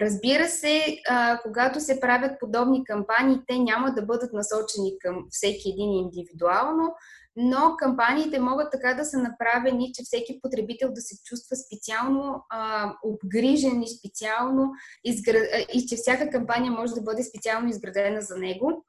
Разбира 0.00 0.48
се, 0.48 0.98
а, 1.08 1.40
когато 1.42 1.80
се 1.80 2.00
правят 2.00 2.40
подобни 2.40 2.84
кампании, 2.84 3.40
те 3.46 3.58
няма 3.58 3.94
да 3.94 4.02
бъдат 4.02 4.32
насочени 4.32 4.98
към 4.98 5.26
всеки 5.30 5.70
един 5.70 5.92
индивидуално, 5.92 6.94
но 7.36 7.74
кампаниите 7.78 8.40
могат 8.40 8.72
така 8.72 8.94
да 8.94 9.04
са 9.04 9.18
направени, 9.18 9.92
че 9.94 10.02
всеки 10.04 10.40
потребител 10.42 10.92
да 10.92 11.00
се 11.00 11.16
чувства 11.24 11.56
специално 11.56 12.44
а, 12.50 12.92
обгрижен 13.04 13.82
и 13.82 13.98
специално 13.98 14.70
изград... 15.04 15.42
и 15.74 15.86
че 15.86 15.96
всяка 15.96 16.30
кампания 16.30 16.72
може 16.72 16.94
да 16.94 17.02
бъде 17.02 17.22
специално 17.22 17.68
изградена 17.68 18.20
за 18.20 18.36
него. 18.36 18.84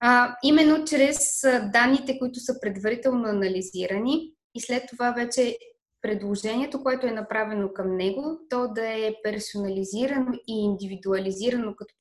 А, 0.00 0.36
именно 0.42 0.84
чрез 0.84 1.42
данните, 1.72 2.18
които 2.18 2.40
са 2.40 2.60
предварително 2.60 3.28
анализирани 3.28 4.32
и 4.54 4.60
след 4.60 4.82
това 4.90 5.10
вече 5.10 5.56
предложението, 6.02 6.82
което 6.82 7.06
е 7.06 7.10
направено 7.10 7.72
към 7.72 7.96
него, 7.96 8.38
то 8.50 8.68
да 8.68 8.88
е 8.88 9.14
персонализирано 9.22 10.32
и 10.48 10.64
индивидуализирано, 10.64 11.74
като 11.76 11.94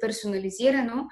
персонализирано 0.00 1.06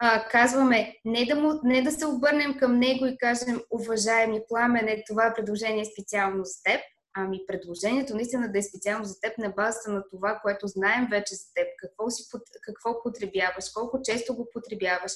а, 0.00 0.28
казваме 0.28 0.94
не 1.04 1.24
да, 1.24 1.36
му, 1.36 1.60
не 1.64 1.82
да 1.82 1.92
се 1.92 2.06
обърнем 2.06 2.58
към 2.58 2.78
него 2.78 3.06
и 3.06 3.18
кажем, 3.18 3.60
уважаеми 3.70 4.40
пламене, 4.48 5.04
това 5.08 5.32
предложение 5.36 5.82
е 5.82 5.92
специално 5.92 6.44
за 6.44 6.62
теб, 6.64 6.80
ами 7.14 7.40
предложението 7.46 8.14
наистина 8.14 8.52
да 8.52 8.58
е 8.58 8.62
специално 8.62 9.04
за 9.04 9.20
теб 9.20 9.38
на 9.38 9.50
базата 9.50 9.90
на 9.90 10.04
това, 10.10 10.38
което 10.42 10.66
знаем 10.66 11.06
вече 11.10 11.34
за 11.34 11.44
теб, 11.54 11.66
какво, 11.78 12.10
си, 12.10 12.22
какво 12.62 13.02
потребяваш, 13.02 13.70
колко 13.74 14.02
често 14.02 14.36
го 14.36 14.48
потребяваш, 14.52 15.12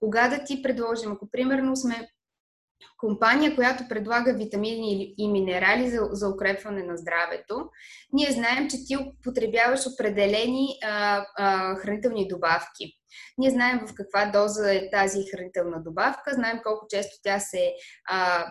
кога 0.00 0.28
да 0.28 0.44
ти 0.44 0.62
предложим. 0.62 1.12
Ако 1.12 1.30
примерно 1.30 1.76
сме 1.76 2.10
компания, 2.98 3.54
която 3.54 3.88
предлага 3.88 4.34
витамини 4.34 5.14
и 5.18 5.28
минерали 5.28 5.90
за, 5.90 6.08
за 6.10 6.28
укрепване 6.28 6.82
на 6.82 6.96
здравето, 6.96 7.70
ние 8.12 8.30
знаем, 8.30 8.68
че 8.70 8.76
ти 8.86 8.96
употребяваш 8.96 9.80
определени 9.86 10.78
а, 10.84 11.26
а, 11.36 11.74
хранителни 11.74 12.28
добавки. 12.28 12.99
Ние 13.38 13.50
знаем 13.50 13.80
в 13.86 13.94
каква 13.94 14.26
доза 14.26 14.74
е 14.74 14.90
тази 14.90 15.18
хранителна 15.30 15.82
добавка, 15.82 16.34
знаем 16.34 16.60
колко 16.64 16.86
често 16.88 17.16
тя 17.22 17.40
се 17.40 17.72
а, 18.08 18.46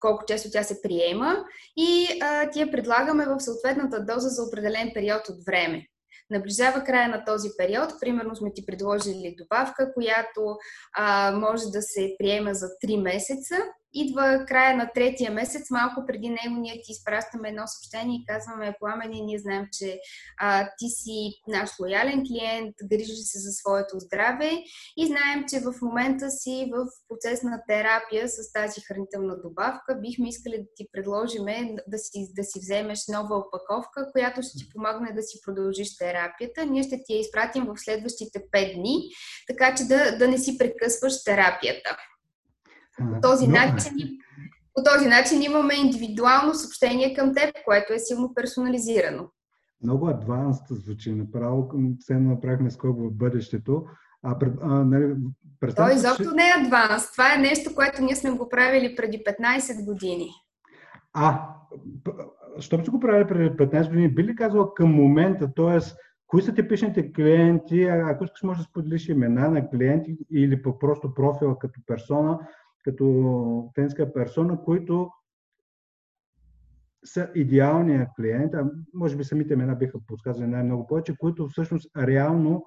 колко 0.00 0.24
често 0.26 0.50
тя 0.52 0.62
се 0.62 0.82
приема 0.82 1.44
и 1.76 2.06
а, 2.22 2.50
ти 2.50 2.60
я 2.60 2.70
предлагаме 2.70 3.26
в 3.26 3.40
съответната 3.40 4.04
доза 4.04 4.28
за 4.28 4.42
определен 4.42 4.90
период 4.94 5.28
от 5.28 5.44
време. 5.46 5.86
Наближава 6.30 6.84
края 6.84 7.08
на 7.08 7.24
този 7.24 7.48
период, 7.58 8.00
примерно 8.00 8.36
сме 8.36 8.52
ти 8.54 8.66
предложили 8.66 9.34
добавка, 9.38 9.94
която 9.94 10.56
а, 10.96 11.32
може 11.32 11.64
да 11.72 11.82
се 11.82 12.14
приема 12.18 12.54
за 12.54 12.66
3 12.84 13.02
месеца 13.02 13.56
идва 13.94 14.44
края 14.48 14.76
на 14.76 14.90
третия 14.94 15.30
месец, 15.30 15.70
малко 15.70 16.06
преди 16.06 16.28
него 16.28 16.60
ние 16.60 16.82
ти 16.82 16.92
изпращаме 16.92 17.48
едно 17.48 17.62
съобщение 17.66 18.16
и 18.16 18.26
казваме, 18.26 18.74
пламени, 18.80 19.22
ние 19.22 19.38
знаем, 19.38 19.66
че 19.72 20.00
а, 20.38 20.68
ти 20.78 20.88
си 20.88 21.40
наш 21.48 21.70
лоялен 21.80 22.22
клиент, 22.26 22.74
грижиш 22.84 23.18
се 23.18 23.38
за 23.38 23.52
своето 23.52 23.98
здраве 23.98 24.50
и 24.96 25.06
знаем, 25.06 25.44
че 25.50 25.60
в 25.60 25.74
момента 25.82 26.30
си 26.30 26.70
в 26.74 26.86
процес 27.08 27.42
на 27.42 27.62
терапия 27.68 28.28
с 28.28 28.52
тази 28.52 28.80
хранителна 28.80 29.36
добавка. 29.40 29.98
Бихме 30.00 30.28
искали 30.28 30.58
да 30.58 30.68
ти 30.76 30.86
предложим 30.92 31.44
да 31.88 31.98
си, 31.98 32.32
да 32.36 32.44
си 32.44 32.58
вземеш 32.60 33.00
нова 33.08 33.36
опаковка, 33.36 34.12
която 34.12 34.42
ще 34.42 34.58
ти 34.58 34.68
помогне 34.74 35.12
да 35.12 35.22
си 35.22 35.38
продължиш 35.44 35.96
терапията. 35.96 36.66
Ние 36.66 36.82
ще 36.82 37.02
ти 37.04 37.12
я 37.12 37.20
изпратим 37.20 37.64
в 37.64 37.74
следващите 37.76 38.38
5 38.52 38.74
дни, 38.74 39.02
така 39.46 39.74
че 39.74 39.84
да, 39.84 40.18
да 40.18 40.28
не 40.28 40.38
си 40.38 40.58
прекъсваш 40.58 41.24
терапията. 41.24 41.96
По 42.98 43.20
този, 43.22 43.48
начин, 43.48 43.92
по 44.74 44.82
този 44.82 45.08
начин 45.08 45.42
имаме 45.42 45.74
индивидуално 45.74 46.54
съобщение 46.54 47.14
към 47.14 47.34
теб, 47.34 47.54
което 47.64 47.92
е 47.92 47.98
силно 47.98 48.34
персонализирано. 48.34 49.30
Много 49.82 50.08
адванст 50.08 50.66
звучи 50.70 51.12
направо, 51.12 51.70
все 52.00 52.14
направихме 52.14 52.70
скок 52.70 52.98
в 52.98 53.10
бъдещето. 53.10 53.84
А, 54.22 54.36
а, 54.62 54.68
нали, 54.68 55.14
Той 55.76 55.94
изобщо 55.94 56.30
че... 56.30 56.36
не 56.36 56.42
е 56.42 56.64
адванс. 56.64 57.12
Това 57.12 57.34
е 57.34 57.38
нещо, 57.38 57.74
което 57.74 58.02
ние 58.02 58.16
сме 58.16 58.30
го 58.30 58.48
правили 58.48 58.96
преди 58.96 59.18
15 59.18 59.84
години. 59.84 60.28
А, 61.12 61.48
що 62.58 62.78
сте 62.80 62.90
го 62.90 63.00
правили 63.00 63.26
преди 63.26 63.50
15 63.50 63.88
години? 63.88 64.08
Би 64.08 64.24
ли 64.24 64.36
казал 64.36 64.74
към 64.74 64.94
момента, 64.94 65.54
т.е. 65.54 65.78
кои 66.26 66.42
са 66.42 66.54
типичните 66.54 67.12
клиенти, 67.12 67.82
ако 67.84 68.24
искаш 68.24 68.42
може 68.42 68.58
да 68.58 68.64
споделиш 68.64 69.08
имена 69.08 69.50
на 69.50 69.70
клиенти 69.70 70.16
или 70.32 70.62
по 70.62 70.78
просто 70.78 71.14
профила 71.14 71.58
като 71.58 71.80
персона, 71.86 72.38
като 72.82 73.70
тенска 73.74 74.12
персона, 74.12 74.62
които 74.64 75.10
са 77.04 77.30
идеалния 77.34 78.10
клиент, 78.16 78.54
а 78.54 78.70
може 78.94 79.16
би 79.16 79.24
самите 79.24 79.54
имена 79.54 79.74
биха 79.74 79.98
подсказали 80.06 80.46
най-много 80.46 80.86
повече, 80.86 81.16
които 81.16 81.48
всъщност 81.48 81.96
реално 81.96 82.66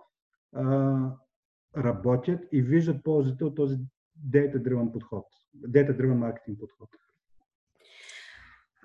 а, 0.53 0.97
работят 1.77 2.45
и 2.51 2.61
виждат 2.61 3.03
ползите 3.03 3.43
от 3.43 3.55
този 3.55 3.77
data-driven 4.29 4.91
подход, 4.91 5.25
data-driven 5.67 6.13
маркетинг 6.13 6.59
подход. 6.59 6.89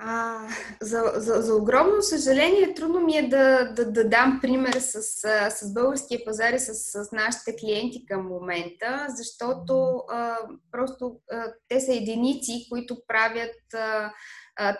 А, 0.02 0.48
за, 0.80 1.12
за, 1.14 1.42
за 1.42 1.54
огромно 1.54 2.02
съжаление, 2.02 2.74
трудно 2.74 3.00
ми 3.00 3.16
е 3.16 3.28
да, 3.28 3.72
да, 3.72 3.92
да 3.92 4.08
дам 4.08 4.38
пример 4.42 4.72
с, 4.72 5.02
с 5.50 5.74
българския 5.74 6.24
пазар 6.24 6.52
и 6.52 6.58
с, 6.58 6.74
с 6.74 7.12
нашите 7.12 7.56
клиенти 7.56 8.06
към 8.06 8.26
момента, 8.26 9.06
защото 9.08 10.02
а, 10.08 10.36
просто 10.72 11.16
а, 11.32 11.44
те 11.68 11.80
са 11.80 11.92
единици, 11.92 12.66
които 12.70 12.96
правят 13.06 13.74
а, 13.74 14.12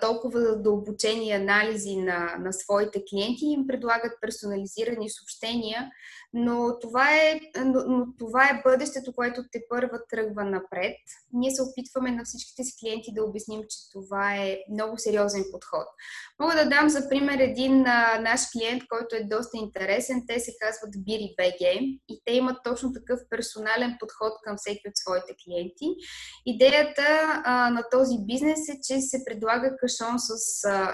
толкова 0.01 0.41
задълбочени 0.41 1.33
анализи 1.33 1.97
на, 1.97 2.37
на 2.41 2.53
своите 2.53 3.03
клиенти 3.11 3.47
и 3.47 3.53
им 3.53 3.67
предлагат 3.67 4.13
персонализирани 4.21 5.11
съобщения, 5.11 5.91
но 6.33 6.79
това, 6.81 7.15
е, 7.15 7.41
но, 7.65 8.07
това 8.19 8.45
е 8.45 8.63
бъдещето, 8.65 9.13
което 9.13 9.43
те 9.53 9.63
първа 9.69 9.99
тръгва 10.11 10.45
напред. 10.45 10.97
Ние 11.33 11.51
се 11.51 11.63
опитваме 11.63 12.11
на 12.11 12.25
всичките 12.25 12.65
си 12.65 12.73
клиенти 12.81 13.15
да 13.15 13.25
обясним, 13.25 13.61
че 13.61 13.91
това 13.93 14.35
е 14.37 14.59
много 14.73 14.99
сериозен 14.99 15.45
подход. 15.53 15.87
Мога 16.41 16.55
да 16.55 16.69
дам 16.69 16.89
за 16.89 17.09
пример 17.09 17.39
един 17.39 17.87
а, 17.87 18.19
наш 18.21 18.41
клиент, 18.53 18.83
който 18.89 19.17
е 19.17 19.25
доста 19.25 19.57
интересен. 19.57 20.25
Те 20.29 20.41
се 20.41 20.53
казват 20.61 20.95
Biri 20.95 21.37
BG 21.39 21.63
и 22.09 22.23
те 22.25 22.33
имат 22.33 22.57
точно 22.65 22.93
такъв 22.93 23.21
персонален 23.31 23.97
подход 24.01 24.33
към 24.45 24.57
всеки 24.57 24.89
от 24.89 24.97
своите 24.97 25.35
клиенти. 25.45 25.87
Идеята 26.47 27.03
а, 27.45 27.71
на 27.71 27.83
този 27.91 28.17
бизнес 28.21 28.69
е, 28.69 28.81
че 28.83 29.01
се 29.01 29.25
предлага 29.27 29.70
кашон 29.77 30.19
с, 30.19 30.37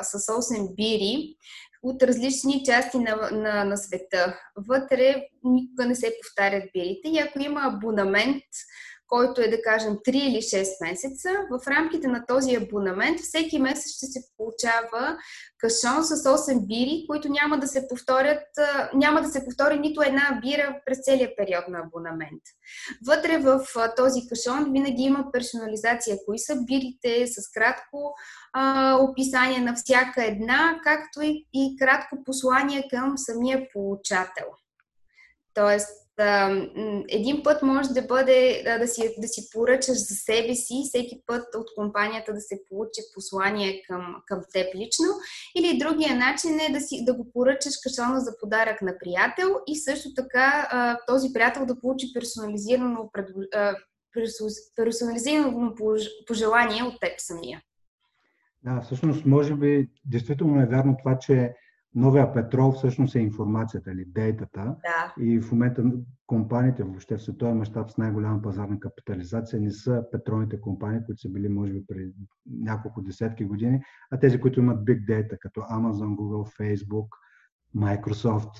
с 0.03 0.27
8 0.27 0.75
бири, 0.75 1.37
от 1.83 2.03
различни 2.03 2.65
части 2.65 2.99
на, 2.99 3.31
на, 3.33 3.65
на 3.65 3.77
света. 3.77 4.41
Вътре 4.57 5.27
никога 5.45 5.87
не 5.87 5.95
се 5.95 6.13
повтарят 6.23 6.65
бирите 6.73 7.09
и 7.09 7.19
ако 7.19 7.39
има 7.39 7.61
абонамент, 7.65 8.45
който 9.09 9.41
е 9.41 9.49
да 9.49 9.63
кажем 9.63 9.93
3 9.93 10.11
или 10.11 10.37
6 10.37 10.91
месеца, 10.91 11.31
в 11.51 11.69
рамките 11.69 12.09
на 12.09 12.27
този 12.27 12.57
абонамент 12.57 13.21
всеки 13.21 13.59
месец 13.59 13.97
ще 13.97 14.07
се 14.07 14.21
получава 14.37 15.17
кашон 15.59 16.05
с 16.05 16.17
8 16.17 16.67
бири, 16.67 17.05
които 17.09 17.29
няма 17.29 17.59
да 17.59 17.67
се 17.67 17.89
повторят, 17.89 18.43
няма 18.95 19.23
да 19.23 19.29
се 19.29 19.45
повтори 19.45 19.79
нито 19.79 20.03
една 20.03 20.41
бира 20.43 20.81
през 20.87 20.99
целия 21.03 21.37
период 21.37 21.69
на 21.69 21.79
абонамент. 21.79 22.43
Вътре 23.07 23.39
в 23.39 23.61
този 23.97 24.21
кашон 24.29 24.73
винаги 24.73 25.03
има 25.03 25.25
персонализация, 25.33 26.17
кои 26.27 26.39
са 26.39 26.57
бирите, 26.65 27.27
с 27.27 27.51
кратко 27.53 28.15
а, 28.53 28.95
описание 29.01 29.59
на 29.59 29.75
всяка 29.75 30.25
една, 30.25 30.81
както 30.85 31.23
и, 31.23 31.47
и 31.53 31.77
кратко 31.79 32.25
послание 32.25 32.89
към 32.91 33.19
самия 33.19 33.69
получател. 33.73 34.47
Тоест, 35.55 36.06
един 37.09 37.43
път 37.43 37.63
може 37.63 37.89
да 37.89 38.03
бъде 38.03 38.63
да, 38.65 38.79
да, 38.79 38.89
си, 38.89 39.15
да 39.19 39.29
си 39.29 39.51
поръчаш 39.53 39.97
за 39.97 40.15
себе 40.15 40.55
си, 40.55 40.83
всеки 40.85 41.23
път 41.27 41.55
от 41.55 41.67
компанията 41.77 42.33
да 42.33 42.41
се 42.41 42.61
получи 42.69 43.01
послание 43.15 43.83
към, 43.89 44.17
към 44.27 44.41
теб 44.53 44.75
лично, 44.75 45.07
или 45.57 45.79
другия 45.79 46.17
начин 46.17 46.61
е 46.61 46.73
да, 46.73 46.81
си, 46.81 47.05
да 47.05 47.15
го 47.15 47.31
поръчаш 47.33 47.75
кашона 47.83 48.21
за 48.21 48.37
подарък 48.41 48.83
на 48.83 48.99
приятел 48.99 49.49
и 49.67 49.77
също 49.77 50.15
така 50.15 50.69
този 51.07 51.33
приятел 51.33 51.67
да 51.67 51.81
получи 51.81 52.07
персонализирано, 52.15 53.11
персонализирано 54.77 55.75
пожелание 56.27 56.83
от 56.83 57.01
теб 57.01 57.13
самия. 57.19 57.63
Да, 58.65 58.81
всъщност, 58.81 59.27
може 59.27 59.55
би, 59.55 59.89
действително 60.05 60.63
е 60.63 60.67
вярно 60.67 60.97
това, 60.99 61.19
че 61.19 61.55
новия 61.97 62.33
петрол 62.33 62.73
всъщност 62.73 63.15
е 63.15 63.19
информацията 63.19 63.93
или 63.93 64.05
дейтата. 64.05 64.77
Да. 64.83 65.15
И 65.21 65.41
в 65.41 65.53
момента 65.53 65.83
компаниите 66.27 66.83
въобще 66.83 67.17
в 67.17 67.23
световен 67.23 67.59
мащаб 67.59 67.91
с 67.91 67.97
най-голяма 67.97 68.43
пазарна 68.43 68.81
капитализация 68.81 69.61
не 69.61 69.71
са 69.71 70.05
петролните 70.13 70.61
компании, 70.61 71.01
които 71.07 71.21
са 71.21 71.29
били 71.29 71.49
може 71.49 71.73
би 71.73 71.87
преди 71.87 72.13
няколко 72.61 73.03
десетки 73.03 73.45
години, 73.45 73.81
а 74.11 74.19
тези, 74.19 74.41
които 74.41 74.61
имат 74.61 74.85
big 74.85 75.05
data, 75.05 75.39
като 75.39 75.61
Amazon, 75.61 76.17
Google, 76.17 76.61
Facebook, 76.61 77.09
Microsoft. 77.77 78.53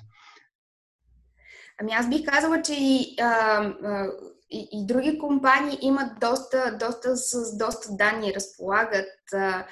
Ами 1.81 1.93
аз 1.93 2.09
бих 2.09 2.27
казала, 2.27 2.63
че 2.63 2.75
и, 2.79 3.17
а, 3.21 3.27
а, 3.27 4.07
и, 4.51 4.69
и 4.73 4.87
други 4.87 5.19
компании 5.19 5.79
имат 5.83 6.21
доста, 6.21 6.79
доста, 6.81 7.17
с 7.17 7.57
доста 7.59 7.97
данни, 7.97 8.35
разполагат. 8.35 9.09
А, 9.35 9.67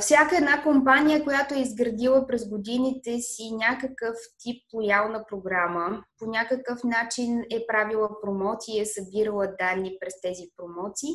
всяка 0.00 0.36
една 0.36 0.62
компания, 0.62 1.24
която 1.24 1.54
е 1.54 1.60
изградила 1.60 2.26
през 2.26 2.48
годините 2.48 3.18
си 3.20 3.50
някакъв 3.56 4.16
тип 4.38 4.62
лоялна 4.74 5.24
програма, 5.28 6.04
по 6.18 6.26
някакъв 6.26 6.84
начин 6.84 7.40
е 7.50 7.66
правила 7.66 8.08
промоции, 8.22 8.80
е 8.80 8.86
събирала 8.86 9.46
данни 9.58 9.96
през 10.00 10.20
тези 10.20 10.42
промоции, 10.56 11.10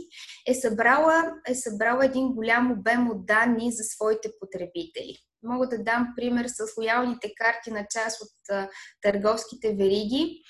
е 0.47 0.53
събрала, 0.53 1.33
е 1.47 1.55
събрала 1.55 2.05
един 2.05 2.27
голям 2.27 2.71
обем 2.71 3.09
от 3.09 3.25
данни 3.25 3.71
за 3.71 3.83
своите 3.83 4.31
потребители. 4.39 5.17
Мога 5.43 5.67
да 5.67 5.83
дам 5.83 6.13
пример 6.15 6.45
с 6.47 6.77
лоялните 6.77 7.31
карти 7.37 7.71
на 7.71 7.85
част 7.89 8.21
от 8.21 8.67
търговските 9.01 9.67
вериги. 9.67 10.41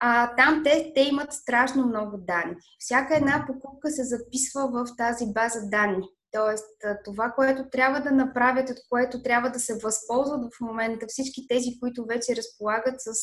А, 0.00 0.36
там 0.36 0.62
те, 0.64 0.92
те 0.94 1.00
имат 1.00 1.32
страшно 1.32 1.86
много 1.86 2.16
данни. 2.18 2.54
Всяка 2.78 3.16
една 3.16 3.44
покупка 3.46 3.90
се 3.90 4.04
записва 4.04 4.68
в 4.72 4.86
тази 4.96 5.32
база 5.32 5.60
данни. 5.64 6.08
Тоест, 6.32 6.66
това, 7.04 7.32
което 7.36 7.70
трябва 7.70 8.00
да 8.00 8.10
направят, 8.10 8.70
от 8.70 8.76
което 8.88 9.22
трябва 9.22 9.50
да 9.50 9.60
се 9.60 9.78
възползват 9.78 10.54
в 10.54 10.60
момента 10.60 11.06
всички 11.08 11.48
тези, 11.48 11.80
които 11.80 12.04
вече 12.04 12.36
разполагат 12.36 12.94
с, 12.98 13.14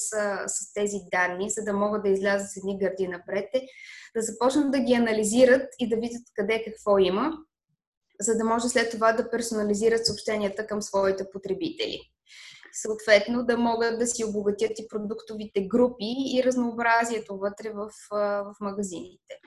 с 0.48 0.74
тези 0.74 0.98
данни, 1.12 1.50
за 1.50 1.64
да 1.64 1.74
могат 1.74 2.04
да 2.04 2.10
излязат 2.10 2.52
с 2.52 2.58
едни 2.58 2.80
гърди 2.80 3.08
напред, 3.08 3.50
е 3.54 3.68
да 4.16 4.22
започнат 4.22 4.72
да 4.72 4.80
ги 4.80 4.94
анализират 4.94 5.70
и 5.80 5.90
да 5.90 5.96
видят 5.96 6.22
къде 6.36 6.64
какво 6.66 6.98
има, 6.98 7.38
за 8.20 8.38
да 8.38 8.44
може 8.44 8.70
след 8.70 8.92
това 8.92 9.14
да 9.14 9.30
персонализират 9.30 10.06
съобщенията 10.06 10.68
към 10.68 10.82
своите 10.82 11.30
потребители. 11.32 12.00
Съответно, 12.74 13.46
да 13.46 13.58
могат 13.58 14.00
да 14.00 14.08
си 14.08 14.24
обогатят 14.26 14.80
и 14.80 14.88
продуктовите 14.88 15.62
групи 15.62 16.16
и 16.36 16.44
разнообразието 16.46 17.38
вътре 17.38 17.70
в, 17.70 17.90
в 18.12 18.56
магазините. 18.62 19.40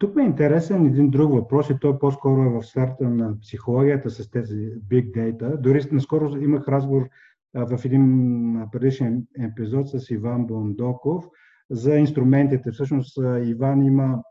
Тук 0.00 0.14
ме 0.14 0.22
е 0.22 0.26
интересен 0.26 0.86
един 0.86 1.10
друг 1.10 1.32
въпрос 1.32 1.70
и 1.70 1.78
той 1.80 1.98
по-скоро 1.98 2.42
е 2.42 2.48
в 2.48 2.62
старта 2.62 3.10
на 3.10 3.40
психологията 3.40 4.10
с 4.10 4.30
тези 4.30 4.70
big 4.90 5.10
data. 5.10 5.60
Дори 5.60 5.82
наскоро 5.92 6.36
имах 6.36 6.68
разговор 6.68 7.08
в 7.54 7.84
един 7.84 8.66
предишен 8.72 9.26
епизод 9.40 9.88
с 9.88 10.10
Иван 10.10 10.46
Бондоков 10.46 11.24
за 11.70 11.94
инструментите. 11.94 12.70
Всъщност 12.70 13.18
Иван 13.44 13.84
има 13.84 14.22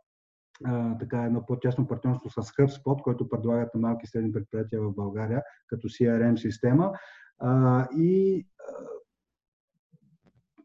а, 0.65 0.97
така 0.97 1.23
едно 1.23 1.45
по-тясно 1.45 1.87
партньорство 1.87 2.29
с 2.29 2.51
HubSpot, 2.51 3.01
който 3.01 3.29
предлагат 3.29 3.75
на 3.75 3.81
малки 3.81 4.01
и 4.03 4.07
средни 4.07 4.31
предприятия 4.31 4.81
в 4.81 4.95
България 4.95 5.41
като 5.67 5.87
CRM 5.87 6.35
система. 6.35 6.91
А, 7.39 7.87
и 7.97 8.45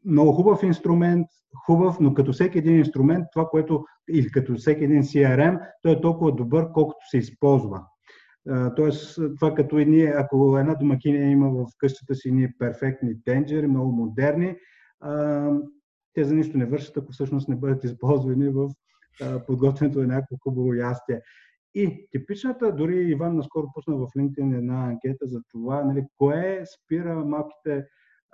много 0.04 0.32
хубав 0.32 0.62
инструмент, 0.62 1.26
хубав, 1.66 2.00
но 2.00 2.14
като 2.14 2.32
всеки 2.32 2.58
един 2.58 2.78
инструмент, 2.78 3.26
това, 3.32 3.48
което, 3.48 3.84
или 4.08 4.30
като 4.30 4.54
всеки 4.54 4.84
един 4.84 5.02
CRM, 5.02 5.60
той 5.82 5.92
е 5.92 6.00
толкова 6.00 6.32
добър, 6.32 6.72
колкото 6.72 7.08
се 7.10 7.18
използва. 7.18 7.84
Тоест, 8.76 9.20
това 9.36 9.54
като 9.54 9.78
и 9.78 9.86
ние, 9.86 10.14
ако 10.16 10.58
една 10.58 10.74
домакиня 10.74 11.24
има 11.24 11.50
в 11.50 11.66
къщата 11.78 12.14
си 12.14 12.32
ние 12.32 12.54
перфектни 12.58 13.24
тенджери, 13.24 13.66
много 13.66 13.92
модерни, 13.92 14.56
те 16.14 16.24
за 16.24 16.34
нищо 16.34 16.58
не 16.58 16.66
вършат, 16.66 16.96
ако 16.96 17.12
всъщност 17.12 17.48
не 17.48 17.56
бъдат 17.56 17.84
използвани 17.84 18.48
в 18.48 18.68
подготвянето 19.46 19.98
на 19.98 20.06
някакво 20.06 20.36
хубаво 20.36 20.74
ястие. 20.74 21.20
И 21.74 22.08
типичната, 22.10 22.72
дори 22.72 22.96
Иван 22.96 23.36
наскоро 23.36 23.66
пусна 23.74 23.96
в 23.96 24.06
LinkedIn 24.18 24.58
една 24.58 24.84
анкета 24.84 25.26
за 25.26 25.40
това, 25.50 25.84
нали, 25.84 26.04
кое 26.18 26.64
спира 26.66 27.24
малките 27.24 27.86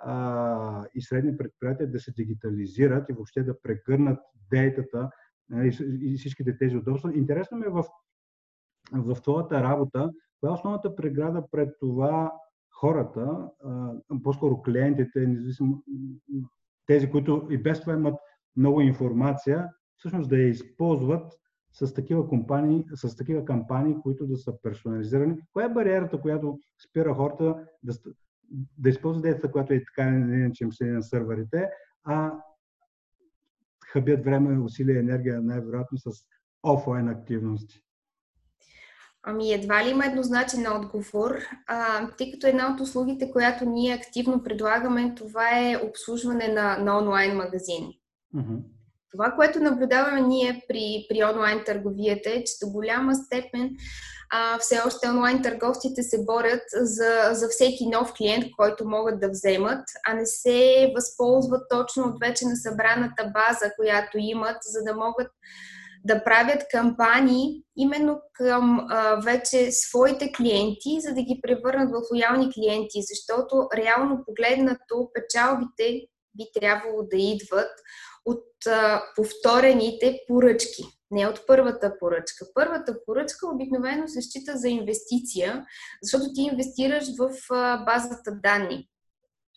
а, 0.05 0.85
и 0.95 1.01
средни 1.01 1.37
предприятия 1.37 1.91
да 1.91 1.99
се 1.99 2.11
дигитализират 2.11 3.09
и 3.09 3.13
въобще 3.13 3.43
да 3.43 3.61
прегърнат 3.61 4.19
дейтата 4.51 5.09
нали, 5.49 5.77
и 6.01 6.17
всичките 6.17 6.57
тези 6.57 6.77
удобства. 6.77 7.13
Интересно 7.13 7.57
ми 7.57 7.65
е 7.65 7.69
в, 7.69 7.85
в 8.91 9.21
твоята 9.21 9.63
работа, 9.63 10.11
коя 10.39 10.51
е 10.51 10.53
основната 10.53 10.95
преграда 10.95 11.43
пред 11.51 11.69
това 11.79 12.31
хората, 12.79 13.49
а, 13.63 13.93
по-скоро 14.23 14.61
клиентите, 14.61 15.27
независимо 15.27 15.83
тези, 16.85 17.11
които 17.11 17.47
и 17.49 17.57
без 17.57 17.81
това 17.81 17.93
имат 17.93 18.15
много 18.55 18.81
информация, 18.81 19.69
всъщност 19.97 20.29
да 20.29 20.37
я 20.37 20.47
използват 20.47 21.33
с 21.73 21.93
такива 21.93 22.27
компании, 22.27 22.85
с 22.93 23.15
такива 23.15 23.45
кампании, 23.45 23.95
които 24.03 24.27
да 24.27 24.37
са 24.37 24.61
персонализирани. 24.61 25.37
Коя 25.53 25.65
е 25.65 25.73
бариерата, 25.73 26.21
която 26.21 26.59
спира 26.87 27.13
хората 27.13 27.67
да, 27.83 27.93
да 28.77 28.89
използват 28.89 29.23
децата, 29.23 29.51
която 29.51 29.73
е 29.73 29.83
така 29.85 30.09
иначе 30.09 30.63
им 30.63 30.73
седи 30.73 30.91
на 30.91 31.03
сървърите, 31.03 31.69
а 32.03 32.31
хъбят 33.85 34.25
време, 34.25 34.59
усилия 34.59 34.95
и 34.95 34.99
енергия 34.99 35.41
най-вероятно 35.41 35.97
с 35.97 36.11
офлайн 36.63 37.07
активности? 37.07 37.83
Ами 39.23 39.53
едва 39.53 39.85
ли 39.85 39.89
има 39.89 40.05
еднозначен 40.05 40.67
отговор, 40.67 41.35
а, 41.67 42.07
тъй 42.17 42.31
като 42.31 42.47
една 42.47 42.73
от 42.73 42.79
услугите, 42.79 43.31
която 43.31 43.65
ние 43.65 43.93
активно 43.93 44.43
предлагаме, 44.43 45.15
това 45.15 45.59
е 45.59 45.77
обслужване 45.77 46.47
на, 46.47 46.77
на 46.77 46.97
онлайн 46.97 47.37
магазини. 47.37 48.01
Uh-huh. 48.35 48.63
Това, 49.11 49.31
което 49.31 49.59
наблюдаваме 49.59 50.21
ние 50.21 50.65
при, 50.67 51.05
при 51.09 51.23
онлайн 51.23 51.63
търговията 51.65 52.29
е, 52.29 52.43
че 52.43 52.53
до 52.61 52.71
голяма 52.71 53.15
степен 53.15 53.69
а, 54.33 54.59
все 54.59 54.79
още 54.87 55.09
онлайн 55.09 55.41
търговците 55.41 56.03
се 56.03 56.25
борят 56.25 56.61
за, 56.73 57.29
за 57.31 57.47
всеки 57.49 57.87
нов 57.87 58.13
клиент, 58.17 58.45
който 58.57 58.89
могат 58.89 59.19
да 59.19 59.29
вземат, 59.29 59.83
а 60.07 60.13
не 60.13 60.25
се 60.25 60.91
възползват 60.95 61.61
точно 61.69 62.03
от 62.03 62.19
вече 62.19 62.45
на 62.45 62.55
събраната 62.55 63.31
база, 63.33 63.71
която 63.75 64.17
имат, 64.17 64.57
за 64.61 64.83
да 64.83 64.95
могат 64.95 65.27
да 66.05 66.23
правят 66.23 66.63
кампании 66.71 67.63
именно 67.77 68.21
към 68.33 68.87
а, 68.89 69.15
вече 69.15 69.71
своите 69.71 70.31
клиенти, 70.31 70.99
за 70.99 71.13
да 71.13 71.21
ги 71.21 71.39
превърнат 71.43 71.89
в 71.89 72.01
лоялни 72.13 72.53
клиенти, 72.53 72.99
защото 73.01 73.67
реално 73.77 74.23
погледнато 74.25 75.09
печалбите 75.13 76.01
би 76.37 76.45
трябвало 76.59 77.03
да 77.03 77.17
идват 77.17 77.71
от 78.25 78.45
а, 78.67 79.03
повторените 79.15 80.19
поръчки, 80.27 80.83
не 81.11 81.27
от 81.27 81.47
първата 81.47 81.93
поръчка. 81.99 82.45
Първата 82.53 82.97
поръчка 83.05 83.47
обикновено 83.47 84.07
се 84.07 84.21
счита 84.21 84.57
за 84.57 84.69
инвестиция, 84.69 85.65
защото 86.01 86.25
ти 86.33 86.41
инвестираш 86.41 87.05
в 87.17 87.31
а, 87.51 87.77
базата 87.77 88.31
данни. 88.43 88.87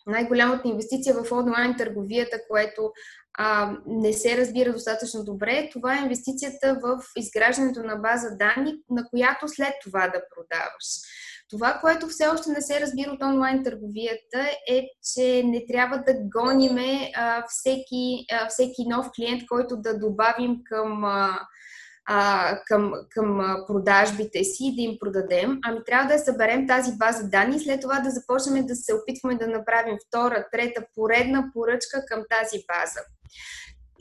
Най-голямата 0.07 0.67
инвестиция 0.67 1.15
в 1.23 1.31
онлайн 1.31 1.75
търговията, 1.77 2.39
което 2.49 2.91
а, 3.37 3.77
не 3.87 4.13
се 4.13 4.37
разбира 4.37 4.73
достатъчно 4.73 5.23
добре, 5.23 5.69
това 5.73 5.95
е 5.95 6.01
инвестицията 6.01 6.79
в 6.83 7.03
изграждането 7.17 7.83
на 7.83 7.95
база 7.95 8.37
данни, 8.37 8.73
на 8.89 9.09
която 9.09 9.47
след 9.47 9.73
това 9.83 10.07
да 10.07 10.21
продаваш. 10.35 10.85
Това, 11.49 11.77
което 11.81 12.07
все 12.07 12.27
още 12.27 12.49
не 12.49 12.61
се 12.61 12.81
разбира 12.81 13.11
от 13.11 13.23
онлайн 13.23 13.63
търговията 13.63 14.49
е, 14.69 14.83
че 15.13 15.43
не 15.45 15.65
трябва 15.65 15.97
да 15.97 16.13
гониме 16.13 17.11
а, 17.15 17.43
всеки, 17.47 18.25
а, 18.31 18.47
всеки 18.49 18.85
нов 18.87 19.09
клиент, 19.15 19.41
който 19.47 19.77
да 19.77 19.99
добавим 19.99 20.57
към, 20.63 21.03
а, 22.07 22.59
към, 22.65 22.93
към 23.09 23.55
продажбите 23.67 24.43
си 24.43 24.63
и 24.65 24.75
да 24.75 24.81
им 24.81 24.97
продадем. 24.99 25.59
Ами 25.65 25.79
трябва 25.85 26.13
да 26.13 26.19
съберем 26.19 26.67
тази 26.67 26.91
база 26.97 27.29
данни 27.29 27.59
след 27.59 27.81
това 27.81 27.99
да 27.99 28.09
започнем 28.09 28.65
да 28.65 28.75
се 28.75 28.93
опитваме 28.93 29.35
да 29.35 29.47
направим 29.47 29.97
втора, 30.07 30.45
трета, 30.51 30.85
поредна 30.95 31.51
поръчка 31.53 32.05
към 32.07 32.23
тази 32.29 32.57
база. 32.67 32.99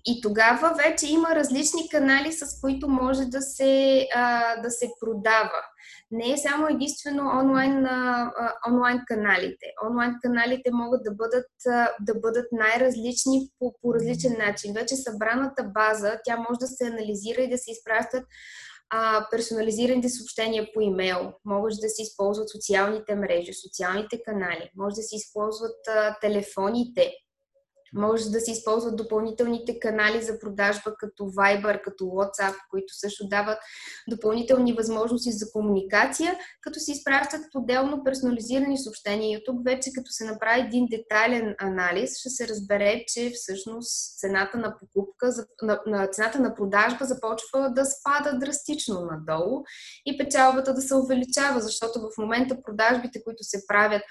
И 0.07 0.21
тогава 0.21 0.75
вече 0.85 1.07
има 1.07 1.35
различни 1.35 1.89
канали, 1.89 2.33
с 2.33 2.61
които 2.61 2.89
може 2.89 3.25
да 3.25 3.43
се, 3.43 4.07
а, 4.15 4.57
да 4.61 4.71
се 4.71 4.91
продава. 5.01 5.63
Не 6.11 6.33
е 6.33 6.37
само 6.37 6.67
единствено 6.69 7.23
онлайн, 7.23 7.87
а, 7.87 8.33
онлайн 8.69 9.01
каналите. 9.07 9.67
Онлайн 9.91 10.15
каналите 10.23 10.71
могат 10.73 11.05
да 11.05 11.11
бъдат, 11.11 11.47
а, 11.67 11.89
да 12.01 12.15
бъдат 12.15 12.47
най-различни 12.53 13.51
по, 13.59 13.75
по 13.83 13.95
различен 13.95 14.37
начин. 14.39 14.75
Вече 14.75 14.97
събраната 14.97 15.65
база, 15.65 16.19
тя 16.25 16.37
може 16.37 16.59
да 16.61 16.67
се 16.67 16.87
анализира 16.87 17.41
и 17.43 17.51
да 17.51 17.59
се 17.59 17.71
изпращат 17.71 18.25
а, 18.91 19.27
персонализираните 19.31 20.09
съобщения 20.09 20.69
по 20.75 20.81
имейл, 20.81 21.33
може 21.45 21.77
да 21.77 21.89
се 21.89 22.03
използват 22.03 22.51
социалните 22.51 23.15
мрежи, 23.15 23.53
социалните 23.55 24.23
канали, 24.23 24.71
може 24.77 24.95
да 24.95 25.03
се 25.03 25.17
използват 25.17 25.89
а, 25.89 26.19
телефоните, 26.21 27.13
може 27.95 28.31
да 28.31 28.41
се 28.41 28.51
използват 28.51 28.97
допълнителните 28.97 29.79
канали 29.79 30.23
за 30.23 30.39
продажба, 30.39 30.95
като 30.99 31.23
Viber, 31.23 31.81
като 31.81 32.05
WhatsApp, 32.05 32.55
които 32.71 32.95
също 32.95 33.29
дават 33.29 33.59
допълнителни 34.11 34.73
възможности 34.73 35.33
за 35.33 35.47
комуникация, 35.53 36.39
като 36.61 36.81
се 36.81 36.93
изпращат 36.93 37.41
отделно 37.55 38.05
персонализирани 38.05 38.79
съобщения. 38.79 39.39
И 39.39 39.45
тук 39.45 39.65
вече, 39.65 39.91
като 39.95 40.11
се 40.11 40.25
направи 40.25 40.61
един 40.61 40.87
детайлен 40.91 41.55
анализ, 41.59 42.19
ще 42.19 42.31
се 42.31 42.49
разбере, 42.49 43.05
че 43.09 43.31
всъщност 43.35 44.19
цената 44.19 44.59
на 44.59 44.77
покупка, 44.79 45.33
на, 45.63 45.81
на 45.87 46.07
цената 46.07 46.41
на 46.41 46.55
продажба 46.55 47.05
започва 47.05 47.73
да 47.75 47.85
спада 47.85 48.39
драстично 48.39 49.09
надолу 49.11 49.63
и 50.07 50.19
печалбата 50.19 50.75
да 50.75 50.81
се 50.83 50.95
увеличава, 50.95 51.61
защото 51.61 52.01
в 52.01 52.19
момента 52.19 52.63
продажбите, 52.63 53.25
които 53.25 53.45
се 53.45 53.67
правят 53.67 54.03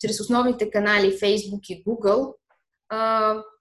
чрез 0.00 0.20
основните 0.20 0.70
канали 0.70 1.18
Facebook 1.18 1.66
и 1.68 1.84
Google, 1.84 2.34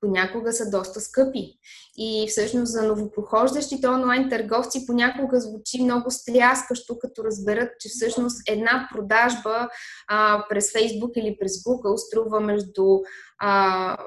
понякога 0.02 0.54
са 0.54 0.70
доста 0.70 1.02
скъпи. 1.02 1.54
И 1.98 2.26
всъщност 2.30 2.72
за 2.72 2.84
новопрохождащите 2.84 3.88
онлайн 3.88 4.30
търговци 4.30 4.86
понякога 4.86 5.40
звучи 5.40 5.84
много 5.84 6.12
стряскащо, 6.12 7.00
като 7.00 7.24
разберат, 7.24 7.70
че 7.80 7.90
всъщност 7.90 8.50
една 8.50 8.90
продажба 8.94 9.70
а, 10.08 10.46
през 10.50 10.74
Facebook 10.74 11.12
или 11.16 11.38
през 11.40 11.52
Google 11.52 11.96
струва 11.96 12.40
между 12.40 12.84
а, 13.40 13.98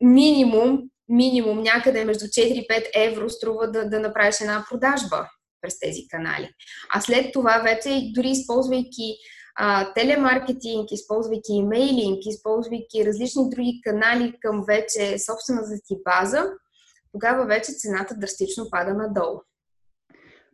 минимум, 0.00 0.78
минимум 1.08 1.62
някъде 1.62 2.04
между 2.04 2.24
4-5 2.24 2.84
евро 2.94 3.30
струва 3.30 3.70
да, 3.70 3.88
да 3.88 4.00
направиш 4.00 4.40
една 4.40 4.64
продажба 4.70 5.28
през 5.60 5.78
тези 5.78 6.00
канали. 6.10 6.50
А 6.94 7.00
след 7.00 7.32
това 7.32 7.58
вече, 7.58 8.10
дори 8.14 8.30
използвайки 8.30 9.16
а, 9.54 9.92
телемаркетинг, 9.92 10.92
използвайки 10.92 11.52
имейлинг, 11.52 12.18
използвайки 12.26 13.04
различни 13.06 13.50
други 13.50 13.80
канали 13.84 14.38
към 14.40 14.64
вече 14.66 15.18
собствената 15.18 15.80
ти 15.86 15.96
база, 16.04 16.44
тогава 17.12 17.46
вече 17.46 17.72
цената 17.72 18.14
драстично 18.14 18.70
пада 18.70 18.94
надолу. 18.94 19.40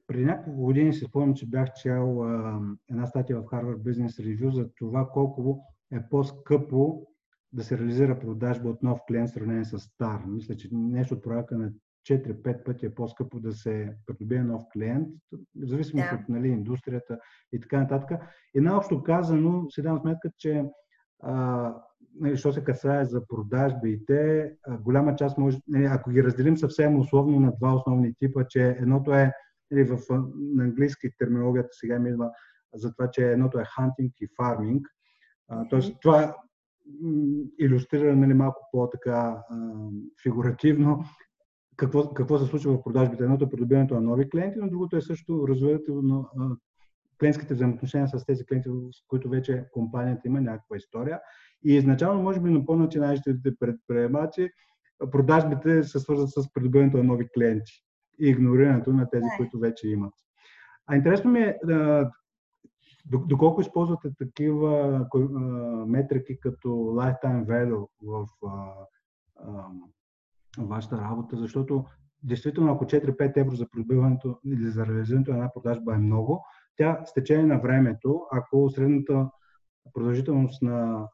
Преди 0.07 0.25
няколко 0.25 0.61
години 0.61 0.93
си 0.93 1.05
спомням, 1.05 1.35
че 1.35 1.47
бях 1.47 1.69
чел 1.83 2.23
а, 2.23 2.61
една 2.91 3.07
статия 3.07 3.41
в 3.41 3.45
Harvard 3.45 3.79
Business 3.79 4.23
Review 4.23 4.55
за 4.55 4.69
това 4.79 5.09
колко 5.13 5.61
е 5.93 6.09
по-скъпо 6.11 7.07
да 7.53 7.65
се 7.65 7.79
реализира 7.79 8.21
продажба 8.21 8.69
от 8.69 8.83
нов 8.83 9.01
клиент 9.09 9.31
в 9.31 9.33
сравнение 9.33 9.65
с 9.65 9.79
стар. 9.79 10.23
Мисля, 10.27 10.57
че 10.57 10.69
нещо 10.73 11.15
от 11.15 11.23
проекта 11.23 11.59
на 11.59 11.71
4-5 12.09 12.65
пъти 12.65 12.87
е 12.87 12.95
по-скъпо 12.95 13.41
да 13.41 13.53
се 13.53 13.97
придобие 14.07 14.43
нов 14.43 14.63
клиент, 14.73 15.09
в 15.33 15.67
зависимост 15.67 16.09
да. 16.11 16.17
от 16.17 16.29
нали, 16.29 16.49
индустрията 16.49 17.19
и 17.53 17.61
така 17.61 17.81
нататък. 17.81 18.21
И 18.55 18.61
наобщо 18.61 19.03
казано, 19.03 19.71
си 19.71 19.83
дам 19.83 19.99
сметка, 19.99 20.31
че 20.39 20.65
а, 21.23 21.75
нали, 22.15 22.37
що 22.37 22.53
се 22.53 22.65
касае 22.65 23.05
за 23.05 23.27
продажбите, 23.27 24.53
а, 24.67 24.79
голяма 24.79 25.17
част 25.17 25.39
може, 25.39 25.59
нали, 25.69 25.85
ако 25.85 26.11
ги 26.11 26.25
разделим 26.25 26.57
съвсем 26.57 26.99
условно 26.99 27.41
на 27.41 27.53
два 27.61 27.75
основни 27.75 28.15
типа, 28.15 28.45
че 28.49 28.69
едното 28.69 29.15
е 29.15 29.33
нали, 29.71 29.85
в, 29.85 29.99
на 30.35 30.65
английски 30.65 31.11
терминологията 31.19 31.69
сега 31.73 31.99
ми 31.99 32.11
идва 32.11 32.31
за 32.75 32.93
това, 32.93 33.11
че 33.11 33.33
едното 33.33 33.59
е 33.59 33.65
hunting 33.65 34.13
и 34.21 34.29
farming. 34.29 34.83
тоест 35.71 35.97
това 36.03 36.37
иллюстрира 37.59 38.17
нали, 38.17 38.35
малко 38.35 38.69
по-така 38.73 39.43
фигуративно 40.23 41.05
какво, 41.81 42.15
какво 42.15 42.39
се 42.39 42.47
случва 42.47 42.73
в 42.73 42.83
продажбите. 42.83 43.25
Едното 43.25 43.45
е 43.45 43.49
придобиването 43.49 43.95
на 43.95 44.01
нови 44.01 44.31
клиенти, 44.31 44.59
но 44.59 44.71
другото 44.71 44.97
е 44.97 45.01
също 45.01 45.49
развиването 45.49 46.03
на 46.03 46.25
клиентските 47.21 47.55
взаимоотношения 47.55 48.09
с 48.09 48.27
тези 48.27 48.47
клиенти, 48.47 48.69
с 48.69 49.07
които 49.09 49.29
вече 49.29 49.65
компанията 49.73 50.21
има 50.25 50.41
някаква 50.41 50.77
история. 50.77 51.21
И 51.65 51.75
изначално, 51.75 52.23
може 52.23 52.41
би, 52.41 52.51
на 52.51 52.67
по-начинаещите 52.67 53.57
предприемачи, 53.61 54.51
продажбите 55.11 55.83
се 55.83 55.99
свързват 55.99 56.31
с 56.31 56.53
придобиването 56.55 56.97
на 56.97 57.05
нови 57.05 57.29
клиенти 57.35 57.73
и 58.21 58.29
игнорирането 58.29 58.93
на 58.93 59.11
тези, 59.11 59.27
които 59.37 59.59
вече 59.59 59.89
имат. 59.89 60.15
А 60.87 60.97
интересно 60.97 61.31
ми 61.31 61.41
е 61.41 61.59
доколко 63.07 63.61
използвате 63.61 64.09
такива 64.19 65.07
метрики 65.87 66.41
като 66.41 66.69
lifetime 66.69 67.47
value 67.47 67.89
в 68.03 68.27
вашата 70.59 70.97
работа, 70.97 71.37
защото 71.37 71.85
действително 72.23 72.73
ако 72.73 72.85
4-5 72.85 73.37
евро 73.37 73.57
за 73.57 73.67
придобиването 73.71 74.39
или 74.45 74.71
за 74.71 74.87
реализирането 74.87 75.31
на 75.31 75.37
една 75.37 75.53
продажба 75.53 75.95
е 75.95 75.99
много, 75.99 76.45
тя 76.77 77.03
с 77.07 77.15
течение 77.15 77.47
на 77.47 77.59
времето, 77.59 78.27
ако 78.33 78.71
средната 78.71 79.31
продължителност 79.93 80.63
на 80.63 81.09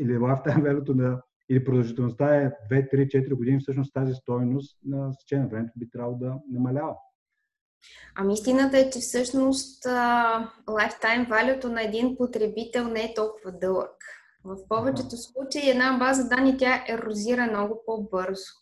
или 0.00 0.18
lifetime 0.18 0.62
value 0.84 0.94
на 0.94 1.22
или 1.48 1.64
продължителността 1.64 2.36
е 2.36 2.50
2, 2.70 2.94
3, 2.94 3.06
4 3.06 3.34
години, 3.34 3.60
всъщност 3.60 3.94
тази 3.94 4.14
стойност 4.14 4.78
на 4.84 5.12
течение 5.20 5.44
на 5.44 5.50
времето 5.50 5.72
би 5.76 5.90
трябвало 5.90 6.16
да 6.18 6.34
намалява. 6.52 6.94
Ами 8.14 8.34
истината 8.34 8.78
е, 8.78 8.90
че 8.90 8.98
всъщност 8.98 9.84
lifetime 10.66 11.28
value 11.28 11.64
на 11.64 11.82
един 11.82 12.16
потребител 12.16 12.88
не 12.88 13.00
е 13.00 13.14
толкова 13.14 13.52
дълъг. 13.52 14.19
В 14.44 14.56
повечето 14.68 15.16
случаи 15.16 15.70
една 15.70 15.96
база 15.98 16.28
данни 16.28 16.56
тя 16.58 16.84
ерозира 16.88 17.46
много 17.46 17.82
по-бързо. 17.86 18.52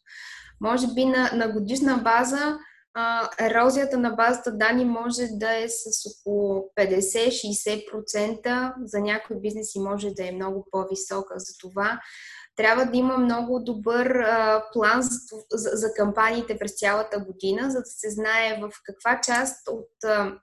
Може 0.61 0.87
би 0.95 1.05
на, 1.05 1.31
на 1.35 1.49
годишна 1.53 1.97
база 1.97 2.59
а, 2.95 3.29
ерозията 3.41 3.99
на 3.99 4.11
базата 4.11 4.53
данни 4.53 4.85
може 4.85 5.27
да 5.31 5.57
е 5.57 5.69
с 5.69 6.07
около 6.11 6.71
50-60%, 6.81 8.73
за 8.85 9.01
някои 9.01 9.41
бизнеси 9.41 9.79
може 9.79 10.11
да 10.11 10.29
е 10.29 10.33
много 10.33 10.67
по-висока. 10.71 11.35
Затова 11.37 12.01
трябва 12.57 12.85
да 12.85 12.97
има 12.97 13.19
много 13.19 13.61
добър 13.61 14.07
а, 14.07 14.65
план 14.73 15.03
за, 15.03 15.11
за, 15.53 15.71
за 15.77 15.95
кампаниите 15.95 16.59
през 16.59 16.79
цялата 16.79 17.19
година, 17.21 17.71
за 17.71 17.79
да 17.79 17.85
се 17.85 18.11
знае 18.11 18.61
в 18.63 18.71
каква 18.85 19.21
част 19.21 19.69
от 19.69 20.05
а, 20.05 20.39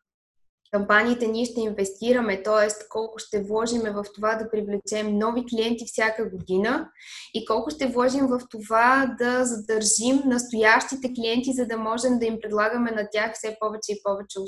кампаниите 0.76 1.28
ние 1.28 1.46
ще 1.46 1.62
инвестираме, 1.62 2.44
т.е. 2.44 2.68
колко 2.90 3.20
ще 3.20 3.44
вложиме 3.44 3.92
в 3.92 4.06
това 4.16 4.36
да 4.36 4.50
привлечем 4.52 5.18
нови 5.18 5.44
клиенти 5.50 5.86
всяка 5.88 6.30
година 6.30 6.90
и 7.34 7.46
колко 7.46 7.70
ще 7.70 7.88
вложим 7.88 8.28
в 8.28 8.42
това 8.52 9.16
да 9.20 9.46
задържим 9.46 10.22
настоящите 10.26 11.14
клиенти, 11.14 11.54
за 11.54 11.66
да 11.66 11.78
можем 11.78 12.20
да 12.20 12.26
им 12.26 12.40
предлагаме 12.42 12.92
на 12.92 13.08
тях 13.12 13.34
все 13.34 13.58
повече 13.60 13.92
и 13.92 14.02
повече 14.04 14.40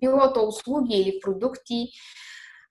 било 0.00 0.32
то 0.32 0.46
услуги 0.46 0.94
или 0.94 1.20
продукти, 1.20 1.88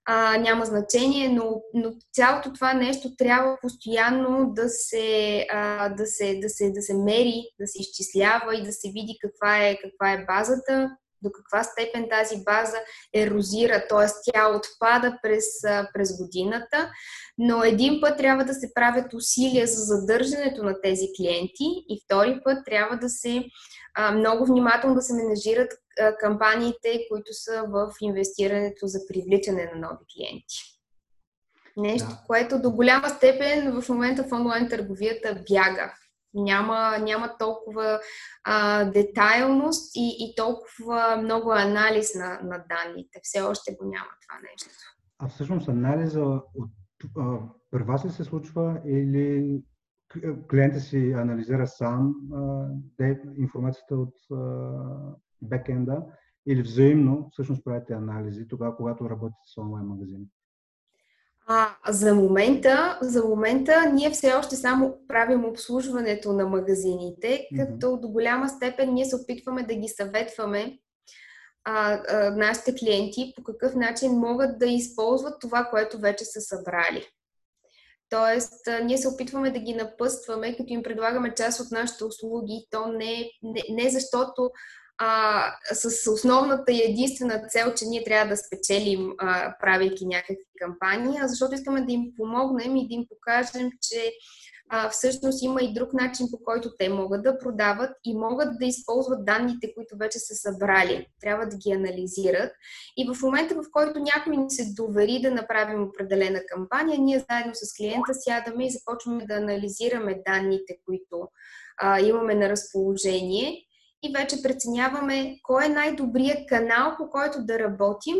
а, 0.06 0.38
няма 0.38 0.66
значение, 0.66 1.30
но, 1.30 1.62
но 1.74 1.94
цялото 2.14 2.54
това 2.54 2.74
нещо 2.74 3.16
трябва 3.18 3.58
постоянно 3.62 4.54
да 4.54 4.70
се, 4.70 5.46
а, 5.52 5.90
да, 5.90 6.06
се, 6.06 6.40
да, 6.40 6.50
се, 6.50 6.72
да 6.72 6.82
се 6.82 6.94
мери, 6.94 7.44
да 7.60 7.68
се 7.68 7.82
изчислява 7.82 8.56
и 8.56 8.64
да 8.64 8.72
се 8.72 8.88
види 8.88 9.18
каква 9.22 9.68
е, 9.68 9.78
каква 9.78 10.12
е 10.12 10.26
базата, 10.26 10.98
до 11.22 11.32
каква 11.32 11.64
степен 11.64 12.08
тази 12.10 12.44
база 12.44 12.78
ерозира, 13.14 13.84
т.е. 13.90 14.08
тя 14.26 14.50
отпада 14.50 15.18
през, 15.24 15.46
през 15.94 16.18
годината, 16.18 16.92
но 17.38 17.64
един 17.64 18.02
път 18.02 18.18
трябва 18.18 18.46
да 18.46 18.54
се 18.54 18.74
правят 18.74 19.14
усилия 19.14 19.68
за 19.68 19.82
задържането 19.82 20.64
на 20.64 20.82
тези 20.82 21.06
клиенти 21.18 21.66
и 21.90 22.02
втори 22.06 22.40
път 22.44 22.66
трябва 22.66 22.98
да 22.98 23.10
се 23.10 23.44
много 24.14 24.46
внимателно 24.46 24.96
да 24.96 25.02
се 25.02 25.14
менажират 25.14 25.72
кампаниите, 26.20 27.06
които 27.12 27.34
са 27.34 27.64
в 27.70 27.94
инвестирането 28.02 28.88
за 28.88 29.00
привличане 29.08 29.72
на 29.76 29.88
нови 29.88 30.06
клиенти. 30.16 30.56
Нещо, 31.78 32.08
да. 32.10 32.20
което 32.28 32.62
до 32.62 32.72
голяма 32.72 33.10
степен 33.10 33.82
в 33.82 33.90
момента 33.90 34.24
в 34.24 34.32
онлайн 34.32 34.70
търговията 34.70 35.44
бяга. 35.50 35.94
Няма, 36.38 36.98
няма 36.98 37.38
толкова 37.40 38.00
а, 38.44 38.86
детайлност 38.86 39.96
и, 39.96 40.18
и 40.20 40.36
толкова 40.36 41.18
много 41.24 41.52
анализ 41.52 42.16
на, 42.16 42.40
на 42.44 42.66
данните. 42.70 43.20
Все 43.24 43.42
още 43.42 43.76
го 43.76 43.86
няма 43.86 44.10
това 44.28 44.40
нещо. 44.52 44.70
А 45.20 45.28
всъщност 45.28 45.70
анализа 45.70 46.22
от, 46.22 46.72
а, 47.18 47.38
при 47.72 47.84
вас 47.84 48.16
се 48.16 48.24
случва 48.24 48.82
или 48.86 49.60
клиентът 50.50 50.84
си 50.84 51.12
анализира 51.12 51.68
сам 51.68 52.16
а, 52.34 52.68
информацията 53.38 53.96
от 53.96 54.14
а, 54.32 54.38
бекенда 55.42 56.04
или 56.48 56.62
взаимно 56.62 57.30
всъщност 57.32 57.64
правите 57.64 57.94
анализи 57.94 58.48
тогава, 58.48 58.76
когато 58.76 59.10
работите 59.10 59.38
с 59.46 59.58
онлайн 59.58 59.86
магазини? 59.86 60.26
А, 61.50 61.76
за, 61.88 62.16
момента, 62.16 63.00
за 63.02 63.26
момента 63.26 63.92
ние 63.94 64.10
все 64.10 64.34
още 64.34 64.56
само 64.56 64.98
правим 65.08 65.46
обслужването 65.46 66.34
на 66.34 66.48
магазините, 66.48 67.48
като 67.58 67.88
mm-hmm. 67.88 68.00
до 68.00 68.08
голяма 68.08 68.50
степен 68.50 68.94
ние 68.94 69.06
се 69.06 69.16
опитваме 69.16 69.64
да 69.64 69.76
ги 69.76 69.88
съветваме 69.88 70.80
а, 71.64 71.94
а, 71.94 72.30
нашите 72.30 72.76
клиенти 72.76 73.34
по 73.36 73.44
какъв 73.44 73.76
начин 73.76 74.12
могат 74.12 74.60
да 74.60 74.66
използват 74.66 75.40
това, 75.42 75.66
което 75.66 75.98
вече 75.98 76.26
са 76.26 76.42
събрали. 76.42 77.08
Тоест, 78.10 78.68
а, 78.68 78.80
ние 78.80 78.98
се 78.98 79.08
опитваме 79.08 79.52
да 79.52 79.60
ги 79.60 79.74
напъстваме, 79.74 80.58
като 80.58 80.74
им 80.74 80.84
предлагаме 80.84 81.34
част 81.36 81.60
от 81.60 81.72
нашите 81.72 82.04
услуги. 82.04 82.68
То 82.70 82.88
не, 82.88 83.32
не, 83.44 83.64
не 83.70 83.90
защото 83.90 84.52
а, 84.98 85.44
с 85.74 86.12
основната 86.12 86.72
и 86.72 86.82
единствена 86.84 87.48
цел, 87.48 87.74
че 87.74 87.86
ние 87.86 88.04
трябва 88.04 88.30
да 88.30 88.38
спечелим, 88.38 89.14
а, 89.18 89.56
правейки 89.60 90.06
някакви 90.06 90.46
кампании, 90.60 91.20
защото 91.24 91.56
искаме 91.56 91.82
да 91.82 91.92
им 91.92 92.12
помогнем 92.18 92.76
и 92.76 92.88
да 92.88 92.94
им 92.94 93.06
покажем, 93.10 93.70
че 93.82 94.14
а, 94.70 94.90
всъщност 94.90 95.44
има 95.44 95.62
и 95.62 95.74
друг 95.74 95.94
начин, 95.94 96.28
по 96.32 96.44
който 96.44 96.70
те 96.80 96.90
могат 96.90 97.24
да 97.24 97.40
продават 97.40 97.92
и 98.04 98.18
могат 98.18 98.50
да 98.60 98.66
използват 98.66 99.26
данните, 99.26 99.74
които 99.74 99.98
вече 99.98 100.20
са 100.20 100.36
събрали. 100.36 101.08
Трябва 101.22 101.46
да 101.46 101.58
ги 101.58 101.72
анализират. 101.72 102.52
И 102.98 103.10
в 103.14 103.22
момента, 103.22 103.56
в 103.56 103.64
който 103.72 104.00
някой 104.00 104.38
ни 104.38 104.50
се 104.50 104.74
довери 104.74 105.22
да 105.22 105.32
направим 105.32 105.84
определена 105.84 106.42
кампания, 106.48 107.00
ние 107.00 107.26
заедно 107.30 107.56
с 107.56 107.78
клиента 107.78 108.14
сядаме 108.14 108.66
и 108.66 108.72
започваме 108.72 109.26
да 109.26 109.34
анализираме 109.34 110.22
данните, 110.26 110.78
които 110.86 111.28
а, 111.78 112.00
имаме 112.00 112.36
на 112.36 112.50
разположение 112.50 113.67
и 114.08 114.14
вече 114.18 114.44
преценяваме 114.44 115.40
кой 115.44 115.66
е 115.66 115.70
най-добрият 115.70 116.48
канал, 116.50 116.96
по 116.98 117.10
който 117.10 117.46
да 117.46 117.60
работим, 117.60 118.16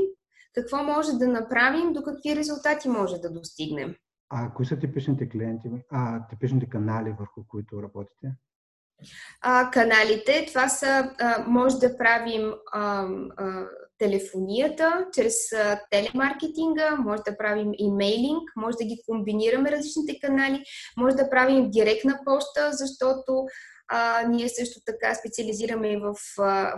какво 0.54 0.84
може 0.84 1.12
да 1.12 1.28
направим, 1.28 1.94
до 1.94 2.04
какви 2.04 2.36
резултати 2.36 2.90
може 2.90 3.18
да 3.18 3.34
достигнем. 3.34 3.96
А 4.30 4.54
кои 4.54 4.66
са 4.66 4.80
типичните 4.80 5.30
клиенти, 5.30 5.70
а, 5.92 6.28
типичните 6.28 6.70
канали, 6.70 7.16
върху 7.20 7.48
които 7.48 7.84
работите? 7.84 8.32
А, 9.42 9.72
каналите, 9.72 10.46
това 10.48 10.70
са, 10.70 11.14
а, 11.20 11.46
може 11.48 11.78
да 11.78 11.98
правим 11.98 12.54
а, 12.74 13.08
а, 13.38 13.66
телефонията, 13.98 15.06
чрез 15.14 15.36
телемаркетинга, 15.92 16.96
може 16.96 17.22
да 17.26 17.38
правим 17.38 17.72
имейлинг, 17.78 18.42
може 18.56 18.78
да 18.78 18.86
ги 18.86 19.02
комбинираме 19.08 19.72
различните 19.72 20.20
канали, 20.20 20.64
може 20.98 21.16
да 21.16 21.30
правим 21.30 21.72
директна 21.72 22.20
почта, 22.26 22.70
защото 22.72 23.46
а, 23.90 24.24
ние 24.28 24.50
също 24.50 24.80
така 24.86 25.16
специализираме 25.16 25.92
и 25.92 25.98
в, 25.98 26.16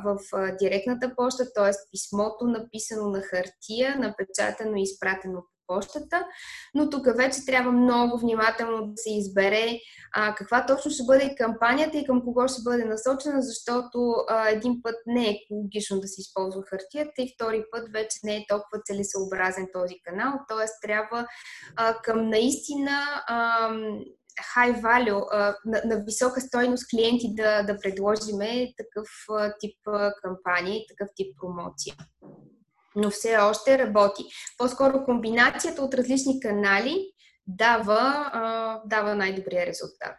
в, 0.05 0.17
директната 0.59 1.15
почта, 1.15 1.53
т.е. 1.53 1.71
писмото 1.91 2.45
написано 2.47 3.09
на 3.09 3.21
хартия, 3.21 3.95
напечатано 3.99 4.75
и 4.77 4.81
изпратено 4.81 5.41
по 5.41 5.58
почтата, 5.69 6.25
но 6.75 6.89
тук 6.89 7.05
вече 7.17 7.45
трябва 7.45 7.71
много 7.71 8.17
внимателно 8.17 8.87
да 8.87 8.93
се 8.95 9.13
избере 9.13 9.79
а, 10.15 10.35
каква 10.35 10.65
точно 10.65 10.91
ще 10.91 11.03
бъде 11.03 11.35
кампанията 11.35 11.97
и 11.97 12.05
към 12.05 12.21
кого 12.21 12.47
ще 12.47 12.61
бъде 12.63 12.85
насочена, 12.85 13.41
защото 13.41 14.13
а, 14.29 14.49
един 14.49 14.81
път 14.81 14.95
не 15.05 15.27
е 15.27 15.35
екологично 15.43 15.99
да 15.99 16.07
се 16.07 16.21
използва 16.21 16.63
хартията 16.69 17.21
и 17.21 17.33
втори 17.35 17.63
път 17.71 17.89
вече 17.93 18.17
не 18.23 18.35
е 18.35 18.45
толкова 18.49 18.81
целесъобразен 18.85 19.67
този 19.73 19.95
канал, 20.03 20.33
т.е. 20.47 20.87
трябва 20.87 21.27
а, 21.75 22.01
към 22.01 22.29
наистина 22.29 22.91
а, 23.27 23.69
high 24.55 24.81
value, 24.81 25.55
на, 25.65 25.81
на 25.85 26.03
висока 26.05 26.41
стойност 26.41 26.89
клиенти 26.89 27.35
да, 27.35 27.63
да 27.63 27.77
предложиме 27.77 28.73
такъв 28.77 29.07
тип 29.59 29.77
кампания 30.23 30.75
и 30.75 30.85
такъв 30.89 31.09
тип 31.15 31.35
промоция. 31.39 31.95
Но 32.99 33.09
все 33.09 33.37
още 33.37 33.77
работи. 33.77 34.23
По-скоро 34.57 35.05
комбинацията 35.05 35.81
от 35.81 35.93
различни 35.93 36.39
канали 36.39 37.11
дава, 37.47 38.31
дава 38.85 39.15
най-добрия 39.15 39.65
резултат. 39.65 40.17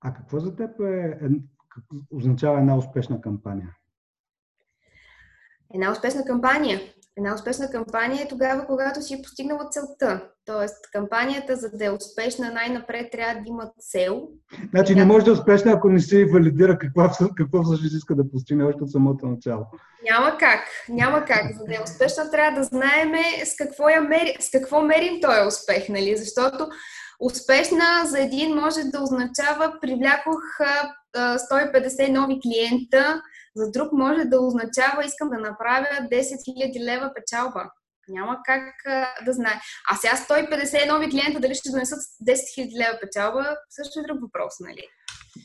А 0.00 0.14
какво 0.14 0.40
за 0.40 0.56
теб 0.56 0.80
е 0.80 1.18
означава 2.10 2.58
една 2.58 2.76
успешна 2.76 3.20
кампания? 3.20 3.76
Една 5.74 5.92
успешна 5.92 6.24
кампания 6.24 6.80
Една 7.16 7.34
успешна 7.34 7.70
кампания 7.70 8.22
е 8.22 8.28
тогава, 8.28 8.66
когато 8.66 9.02
си 9.02 9.14
е 9.14 9.22
постигнала 9.22 9.68
целта. 9.70 10.28
Тоест, 10.44 10.90
кампанията, 10.92 11.56
за 11.56 11.70
да 11.70 11.84
е 11.84 11.90
успешна, 11.90 12.52
най-напред 12.52 13.08
трябва 13.12 13.34
да 13.34 13.40
има 13.46 13.70
цел. 13.78 14.28
Значи 14.70 14.94
не 14.94 15.04
може 15.04 15.24
да 15.24 15.30
е 15.30 15.34
успешна, 15.34 15.72
ако 15.72 15.88
не 15.88 16.00
се 16.00 16.24
валидира 16.24 16.78
какво, 16.78 17.02
какво 17.36 17.62
всъщност 17.62 17.94
иска 17.94 18.14
да 18.14 18.30
постигне 18.30 18.64
още 18.64 18.82
от 18.82 18.90
самото 18.90 19.26
начало. 19.26 19.66
Няма 20.10 20.38
как. 20.38 20.60
Няма 20.88 21.24
как. 21.24 21.52
За 21.58 21.64
да 21.64 21.74
е 21.74 21.82
успешна, 21.84 22.30
трябва 22.30 22.60
да 22.60 22.64
знаеме 22.64 23.22
с 23.44 23.56
какво, 23.56 23.88
я 23.88 24.00
мери, 24.00 24.36
с 24.40 24.50
какво 24.50 24.82
мерим 24.82 25.20
този 25.20 25.46
успех, 25.48 25.88
нали? 25.88 26.16
Защото 26.16 26.68
успешна 27.20 27.84
за 28.06 28.20
един 28.20 28.54
може 28.54 28.80
да 28.84 29.02
означава 29.02 29.74
привлякох 29.80 30.42
150 31.16 32.12
нови 32.12 32.40
клиента, 32.42 33.22
за 33.56 33.70
друг 33.70 33.92
може 33.92 34.24
да 34.24 34.40
означава 34.40 35.04
искам 35.04 35.28
да 35.28 35.38
направя 35.38 36.08
10 36.10 36.20
000 36.20 36.84
лева 36.84 37.12
печалба. 37.14 37.70
Няма 38.08 38.38
как 38.44 38.62
а, 38.86 39.24
да 39.24 39.32
знае. 39.32 39.60
А 39.90 39.96
сега 39.96 40.12
150 40.16 40.92
нови 40.92 41.10
клиента 41.10 41.40
дали 41.40 41.54
ще 41.54 41.70
донесат 41.70 41.98
10 41.98 42.32
000 42.32 42.78
лева 42.78 42.98
печалба, 43.02 43.56
също 43.70 44.00
е 44.00 44.02
друг 44.02 44.20
въпрос, 44.20 44.54
нали? 44.60 44.82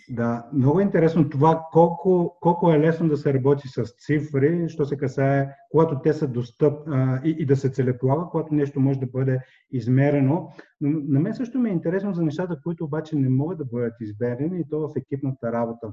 Да, 0.10 0.46
много 0.54 0.80
интересно 0.80 1.30
това 1.30 1.64
колко, 1.72 2.38
колко 2.42 2.72
е 2.72 2.80
лесно 2.80 3.10
да 3.10 3.18
се 3.18 3.34
работи 3.34 3.68
с 3.68 3.84
цифри, 4.06 4.70
що 4.70 4.86
се 4.86 4.98
касае, 4.98 5.50
когато 5.72 6.02
те 6.02 6.14
са 6.14 6.28
достъп 6.28 6.88
а, 6.88 7.22
и, 7.24 7.36
и 7.40 7.46
да 7.46 7.56
се 7.56 7.70
целеполага, 7.70 8.30
когато 8.32 8.54
нещо 8.54 8.80
може 8.80 9.00
да 9.00 9.06
бъде 9.06 9.40
измерено. 9.72 10.52
Но 10.82 11.00
на 11.08 11.20
мен 11.20 11.34
също 11.34 11.60
ми 11.60 11.70
е 11.70 11.74
интересно 11.74 12.14
за 12.14 12.24
нещата, 12.24 12.60
които 12.64 12.84
обаче 12.84 13.16
не 13.16 13.30
могат 13.30 13.58
да 13.58 13.66
бъдат 13.66 13.94
измерени 14.02 14.60
и 14.60 14.66
то 14.70 14.80
в 14.80 14.92
екипната 14.98 15.52
работа. 15.52 15.88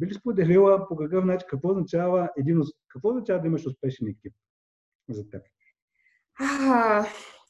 Би 0.00 0.06
ли 0.06 0.14
споделила 0.14 0.88
по 0.88 0.96
какъв 0.96 1.24
начин, 1.24 1.46
какво 1.50 1.70
означава, 1.70 2.30
един, 2.38 2.60
какво 2.88 3.08
означава 3.08 3.40
да 3.40 3.46
имаш 3.46 3.66
успешен 3.66 4.08
екип 4.08 4.34
за 5.08 5.30
теб? 5.30 5.42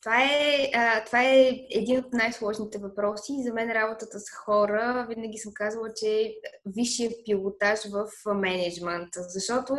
Това, 0.02 0.22
е, 0.22 0.70
това 1.06 1.22
е 1.22 1.66
един 1.70 1.98
от 1.98 2.12
най-сложните 2.12 2.78
въпроси. 2.78 3.42
За 3.46 3.54
мен 3.54 3.70
работата 3.70 4.20
с 4.20 4.24
хора, 4.44 5.06
винаги 5.08 5.38
съм 5.38 5.52
казвала, 5.54 5.88
че 5.96 6.06
е 6.06 6.34
висшия 6.66 7.10
пилотаж 7.24 7.80
в 7.92 8.34
менеджмент, 8.34 9.08
защото 9.14 9.74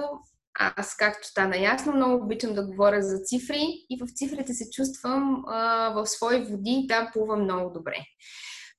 аз, 0.60 0.96
както 0.96 1.28
стана 1.28 1.58
ясно, 1.58 1.94
много 1.94 2.24
обичам 2.24 2.54
да 2.54 2.68
говоря 2.68 3.02
за 3.02 3.20
цифри 3.20 3.86
и 3.90 4.00
в 4.02 4.14
цифрите 4.16 4.54
се 4.54 4.70
чувствам 4.70 5.44
а, 5.48 5.90
в 5.90 6.08
свои 6.08 6.42
води 6.42 6.82
и 6.84 6.88
там 6.88 7.08
плувам 7.14 7.44
много 7.44 7.74
добре. 7.74 7.96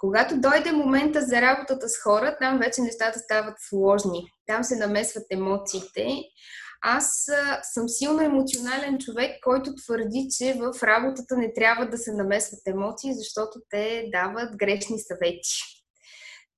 Когато 0.02 0.40
дойде 0.40 0.72
момента 0.72 1.20
за 1.20 1.40
работата 1.40 1.88
с 1.88 2.02
хора, 2.02 2.36
там 2.40 2.58
вече 2.58 2.80
нещата 2.80 3.18
стават 3.18 3.54
сложни. 3.68 4.32
Там 4.46 4.64
се 4.64 4.76
намесват 4.76 5.24
емоциите. 5.30 6.08
Аз 6.84 7.26
съм 7.62 7.88
силно 7.88 8.20
емоционален 8.22 8.98
човек, 8.98 9.30
който 9.42 9.74
твърди, 9.74 10.28
че 10.38 10.54
в 10.54 10.82
работата 10.82 11.36
не 11.36 11.52
трябва 11.52 11.86
да 11.86 11.98
се 11.98 12.12
намесват 12.12 12.60
емоции, 12.66 13.14
защото 13.14 13.60
те 13.70 14.08
дават 14.12 14.56
грешни 14.56 14.98
съвети. 15.00 15.82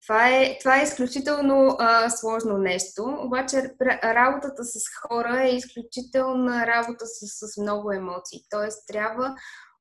Това 0.02 0.28
е, 0.28 0.58
това 0.58 0.80
е 0.80 0.84
изключително 0.84 1.76
а, 1.78 2.10
сложно 2.10 2.58
нещо, 2.58 3.18
обаче 3.24 3.56
работата 4.04 4.64
с 4.64 4.80
хора 5.02 5.42
е 5.44 5.56
изключителна 5.56 6.66
работа 6.66 7.06
с, 7.06 7.48
с 7.48 7.56
много 7.60 7.92
емоции. 7.92 8.40
Тоест, 8.50 8.86
трябва 8.86 9.34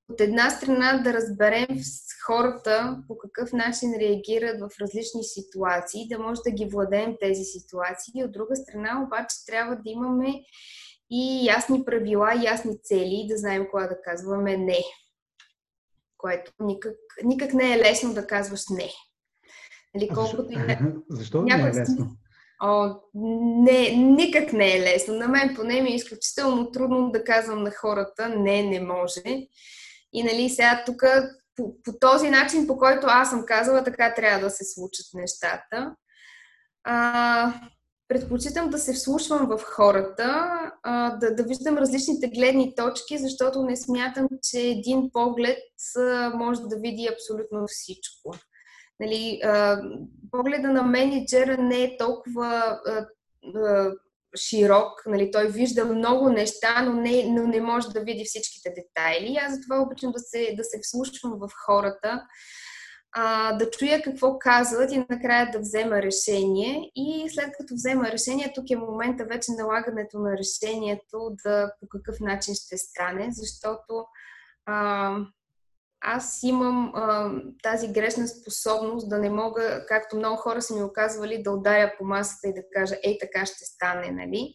от 0.10 0.22
една 0.22 0.50
страна 0.50 1.02
да 1.04 1.14
разберем 1.14 1.68
хората 2.26 3.04
по 3.08 3.18
какъв 3.18 3.54
начин 3.54 3.94
реагират 4.00 4.60
в 4.60 4.70
различни 4.82 5.24
ситуации, 5.24 6.08
да 6.08 6.20
може 6.20 6.42
да 6.42 6.52
ги 6.52 6.66
владеем 6.66 7.16
тези 7.20 7.44
ситуации. 7.44 8.24
От 8.24 8.32
друга 8.32 8.56
страна, 8.56 9.04
обаче, 9.06 9.36
трябва 9.48 9.76
да 9.76 9.90
имаме 9.90 10.44
и 11.10 11.46
ясни 11.46 11.86
правила, 11.86 12.34
ясни 12.44 12.82
цели, 12.84 13.28
да 13.30 13.38
знаем 13.38 13.68
кога 13.72 13.88
да 13.88 14.02
казваме 14.02 14.58
не. 14.58 14.80
Което 16.18 16.52
никак, 16.60 16.96
никак 17.24 17.54
не 17.54 17.74
е 17.74 17.78
лесно 17.78 18.14
да 18.14 18.28
казваш 18.28 18.62
не. 18.70 18.90
Нали, 19.96 20.10
колкото 20.14 20.48
и 20.50 20.56
не... 20.56 20.94
Защо 21.10 21.42
не 21.42 21.56
е 21.56 21.64
лесно? 21.64 22.12
О, 22.62 22.96
не, 23.64 23.90
никак 23.96 24.54
не 24.54 24.78
е 24.78 24.82
лесно. 24.82 25.14
На 25.14 25.28
мен 25.28 25.56
поне 25.56 25.82
ми 25.82 25.90
е 25.90 25.96
изключително 25.96 26.72
трудно 26.72 27.12
да 27.12 27.24
казвам 27.24 27.64
на 27.64 27.72
хората 27.72 28.30
не, 28.30 28.64
не 28.64 28.80
може. 28.80 29.48
И 30.14 30.24
нали 30.24 30.50
сега 30.50 30.84
тук 30.86 31.04
по, 31.56 31.76
по 31.84 31.94
този 32.02 32.30
начин, 32.30 32.68
по 32.68 32.78
който 32.78 33.08
аз 33.10 33.30
съм 33.30 33.46
казала, 33.46 33.84
така 33.84 34.14
трябва 34.14 34.40
да 34.40 34.50
се 34.50 34.64
случат 34.66 35.06
нещата. 35.14 35.96
А, 36.84 37.54
предпочитам 38.08 38.70
да 38.70 38.80
се 38.80 38.94
вслушвам 38.94 39.48
в 39.48 39.64
хората, 39.64 40.60
а, 40.84 41.18
да, 41.18 41.36
да 41.36 41.44
виждам 41.44 41.78
различните 41.78 42.28
гледни 42.28 42.76
точки, 42.76 43.18
защото 43.18 43.64
не 43.64 43.78
смятам, 43.78 44.28
че 44.44 44.60
един 44.60 45.10
поглед 45.14 45.58
а, 45.98 46.32
може 46.36 46.62
да 46.62 46.76
види 46.76 47.10
абсолютно 47.14 47.68
всичко. 47.68 48.34
Нали, 49.00 49.40
а, 49.44 49.82
погледа 50.32 50.68
на 50.68 50.84
менеджера 50.84 51.58
не 51.58 51.84
е 51.84 51.98
толкова 51.98 52.80
а, 52.88 53.06
а, 53.56 53.92
широк, 54.36 55.04
нали, 55.06 55.32
той 55.32 55.48
вижда 55.48 55.86
много 55.86 56.30
неща, 56.30 56.82
но 56.82 56.94
не, 56.94 57.26
но 57.30 57.48
не 57.48 57.62
може 57.62 57.88
да 57.88 58.00
види 58.00 58.26
всичките 58.26 58.70
детайли. 58.70 59.38
Аз 59.42 59.54
затова 59.56 59.82
обичам 59.82 60.12
да 60.12 60.20
се, 60.20 60.54
да 60.58 60.64
се 60.64 60.80
вслушвам 60.82 61.40
в 61.40 61.50
хората, 61.66 62.22
а, 63.16 63.54
да 63.54 63.70
чуя 63.70 64.02
какво 64.02 64.40
казват 64.40 64.92
и 64.92 65.06
накрая 65.10 65.52
да 65.52 65.60
взема 65.60 66.02
решение. 66.02 66.92
И 66.96 67.30
след 67.30 67.46
като 67.58 67.74
взема 67.74 68.12
решение, 68.12 68.52
тук 68.56 68.70
е 68.70 68.76
момента 68.76 69.26
вече 69.26 69.52
налагането 69.52 70.20
на 70.20 70.38
решението 70.38 71.36
да 71.46 71.72
по 71.80 71.88
какъв 71.88 72.20
начин 72.20 72.56
ще 72.56 72.78
стане, 72.78 73.28
защото 73.32 74.06
а, 74.66 75.16
аз 76.04 76.40
имам 76.44 76.92
а, 76.96 77.32
тази 77.64 77.88
грешна 77.88 78.28
способност 78.28 79.10
да 79.10 79.18
не 79.18 79.30
мога, 79.30 79.86
както 79.88 80.18
много 80.18 80.38
хора 80.38 80.62
са 80.62 80.76
ми 80.76 80.84
оказвали, 80.84 81.44
да 81.44 81.52
ударя 81.52 81.94
по 81.98 82.06
масата 82.06 82.48
и 82.48 82.54
да 82.54 82.62
кажа, 82.74 82.96
ей 83.04 83.18
така 83.20 83.46
ще 83.46 83.66
стане, 83.66 84.12
нали? 84.12 84.54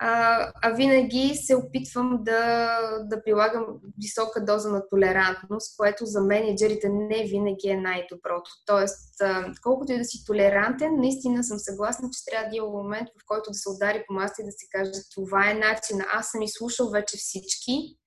А, 0.00 0.52
а 0.62 0.70
винаги 0.70 1.34
се 1.34 1.56
опитвам 1.56 2.18
да, 2.20 2.70
да 3.02 3.22
прилагам 3.22 3.66
висока 4.02 4.44
доза 4.44 4.70
на 4.70 4.88
толерантност, 4.88 5.76
което 5.76 6.06
за 6.06 6.20
менеджерите 6.20 6.88
не 6.88 7.24
винаги 7.24 7.68
е 7.68 7.76
най-доброто. 7.76 8.50
Тоест, 8.66 9.20
а, 9.20 9.52
колкото 9.62 9.92
и 9.92 9.98
да 9.98 10.04
си 10.04 10.24
толерантен, 10.26 10.96
наистина 10.96 11.44
съм 11.44 11.58
съгласна, 11.58 12.08
че 12.12 12.24
трябва 12.24 12.50
да 12.50 12.56
има 12.56 12.66
момент, 12.66 13.08
в 13.08 13.26
който 13.26 13.50
да 13.50 13.54
се 13.54 13.70
удари 13.70 14.04
по 14.06 14.12
масата 14.12 14.42
и 14.42 14.44
да 14.44 14.52
се 14.52 14.66
каже, 14.70 14.90
това 15.14 15.50
е 15.50 15.54
начин. 15.54 16.00
Аз 16.12 16.30
съм 16.30 16.42
изслушал 16.42 16.90
вече 16.90 17.16
всички, 17.16 17.98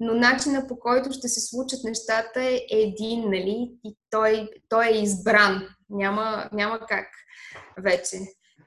но 0.00 0.14
начина 0.14 0.66
по 0.66 0.78
който 0.78 1.12
ще 1.12 1.28
се 1.28 1.40
случат 1.40 1.84
нещата 1.84 2.44
е 2.44 2.60
един, 2.70 3.24
нали? 3.24 3.72
И 3.84 3.96
той, 4.10 4.48
той 4.68 4.86
е 4.86 5.02
избран. 5.02 5.68
Няма, 5.90 6.48
няма 6.52 6.78
как 6.88 7.06
вече. 7.78 8.16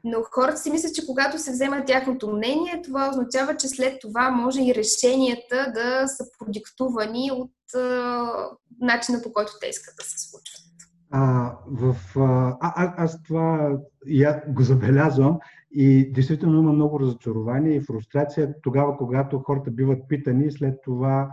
Но 0.04 0.24
хората 0.32 0.58
си 0.58 0.72
мислят, 0.72 0.96
че 0.96 1.06
когато 1.06 1.40
се 1.40 1.52
взема 1.52 1.86
тяхното 1.86 2.32
мнение, 2.32 2.82
това 2.84 3.10
означава, 3.10 3.58
че 3.58 3.68
след 3.68 4.02
това 4.02 4.30
може 4.30 4.62
и 4.62 4.76
решенията 4.76 5.72
да 5.76 6.08
са 6.08 6.24
продиктувани 6.40 7.32
от 7.32 7.74
а, 7.76 8.50
начина 8.82 9.22
по 9.22 9.34
който 9.34 9.52
те 9.62 9.68
искат 9.68 9.96
да 9.96 10.04
се 10.04 10.30
случват. 10.30 10.73
А, 11.16 11.56
в, 11.68 11.96
а, 12.16 12.58
а, 12.62 12.94
аз 13.04 13.24
това 13.24 13.78
я 14.08 14.44
го 14.48 14.64
забелязвам 14.64 15.40
и 15.72 16.12
действително 16.12 16.60
има 16.60 16.74
много 16.74 17.00
разочарование 17.00 17.76
и 17.76 17.82
фрустрация 17.82 18.56
тогава, 18.62 18.98
когато 18.98 19.40
хората 19.40 19.72
биват 19.72 20.08
питани 20.08 20.52
след 20.52 20.80
това 20.84 21.30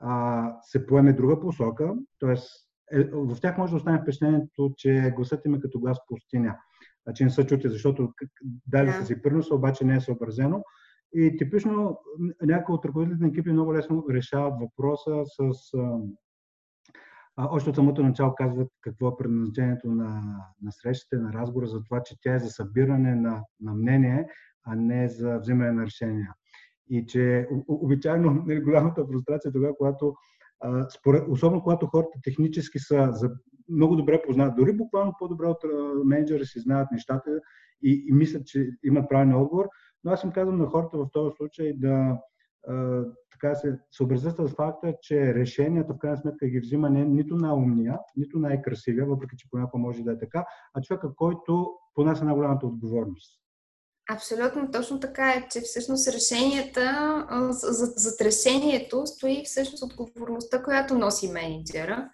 а, 0.00 0.52
се 0.62 0.86
поеме 0.86 1.12
друга 1.12 1.40
посока, 1.40 1.94
т.е. 2.20 2.34
Е, 2.98 3.04
в 3.12 3.36
тях 3.40 3.58
може 3.58 3.70
да 3.70 3.76
остане 3.76 4.00
впечатлението, 4.02 4.72
че 4.76 5.12
гласът 5.16 5.44
им 5.46 5.54
е 5.54 5.60
като 5.60 5.80
глас 5.80 5.98
пустиня, 6.08 6.56
а 7.06 7.12
че 7.12 7.24
не 7.24 7.30
са 7.30 7.46
чути, 7.46 7.68
защото 7.68 8.12
дали 8.66 8.92
са 8.92 9.06
си 9.06 9.22
приноса, 9.22 9.54
обаче 9.54 9.84
не 9.84 9.96
е 9.96 10.00
съобразено. 10.00 10.62
И 11.14 11.36
типично 11.36 11.98
някои 12.42 12.74
от 12.74 12.84
ръководителите 12.84 13.24
на 13.24 13.28
екипи 13.28 13.52
много 13.52 13.74
лесно 13.74 14.04
решават 14.10 14.54
въпроса 14.60 15.22
с 15.24 15.72
а, 17.36 17.48
още 17.50 17.70
от 17.70 17.76
самото 17.76 18.02
начало 18.02 18.34
казват 18.34 18.68
какво 18.80 19.08
е 19.08 19.16
предназначението 19.18 19.88
на, 19.88 20.22
на 20.62 20.72
срещите, 20.72 21.16
на 21.16 21.32
разговора, 21.32 21.66
за 21.66 21.82
това, 21.82 22.02
че 22.02 22.16
тя 22.20 22.34
е 22.34 22.38
за 22.38 22.50
събиране 22.50 23.14
на, 23.14 23.42
на 23.60 23.74
мнение, 23.74 24.26
а 24.64 24.74
не 24.76 25.08
за 25.08 25.38
взимане 25.38 25.72
на 25.72 25.86
решения. 25.86 26.34
И 26.88 27.06
че 27.06 27.48
обичайно 27.68 28.42
нали, 28.46 28.60
голямата 28.60 29.06
фрустрация 29.06 29.48
е 29.48 29.52
тогава, 29.52 29.76
когато 29.76 30.14
а, 30.60 30.90
според, 30.90 31.24
особено 31.28 31.62
когато 31.62 31.86
хората 31.86 32.18
технически 32.22 32.78
са 32.78 33.08
за, 33.12 33.30
много 33.68 33.96
добре 33.96 34.22
познават, 34.26 34.56
дори 34.56 34.72
буквално 34.72 35.12
по-добре 35.18 35.46
от 35.46 35.64
менеджера 36.04 36.44
си 36.44 36.60
знаят 36.60 36.88
нещата 36.92 37.40
и, 37.82 38.04
и 38.08 38.12
мислят, 38.12 38.46
че 38.46 38.70
имат 38.84 39.08
правилен 39.08 39.34
отговор, 39.34 39.68
но 40.04 40.12
аз 40.12 40.24
им 40.24 40.32
казвам 40.32 40.58
на 40.58 40.66
хората 40.66 40.98
в 40.98 41.06
този 41.12 41.36
случай 41.36 41.72
да 41.76 42.18
така 43.30 43.54
се 43.54 43.78
съобразят 43.90 44.36
с 44.36 44.48
факта, 44.48 44.94
че 45.02 45.34
решенията 45.34 45.94
в 45.94 45.98
крайна 45.98 46.18
сметка 46.18 46.46
ги 46.46 46.60
взима 46.60 46.90
не 46.90 47.04
нито 47.04 47.36
най-умния, 47.36 47.98
нито 48.16 48.38
най-красивия, 48.38 49.06
въпреки 49.06 49.36
че 49.36 49.50
понякога 49.50 49.78
може 49.78 50.02
да 50.02 50.12
е 50.12 50.18
така, 50.18 50.44
а 50.74 50.80
човека, 50.80 51.14
който 51.16 51.70
понася 51.94 52.24
най-голямата 52.24 52.66
отговорност. 52.66 53.40
Абсолютно 54.10 54.70
точно 54.70 55.00
така 55.00 55.30
е, 55.30 55.48
че 55.50 55.60
всъщност 55.60 56.08
решенията, 56.08 57.26
за, 57.50 57.86
за 57.86 58.24
решението 58.24 59.06
стои 59.06 59.42
всъщност 59.44 59.82
отговорността, 59.82 60.62
която 60.62 60.98
носи 60.98 61.28
менеджера. 61.28 62.10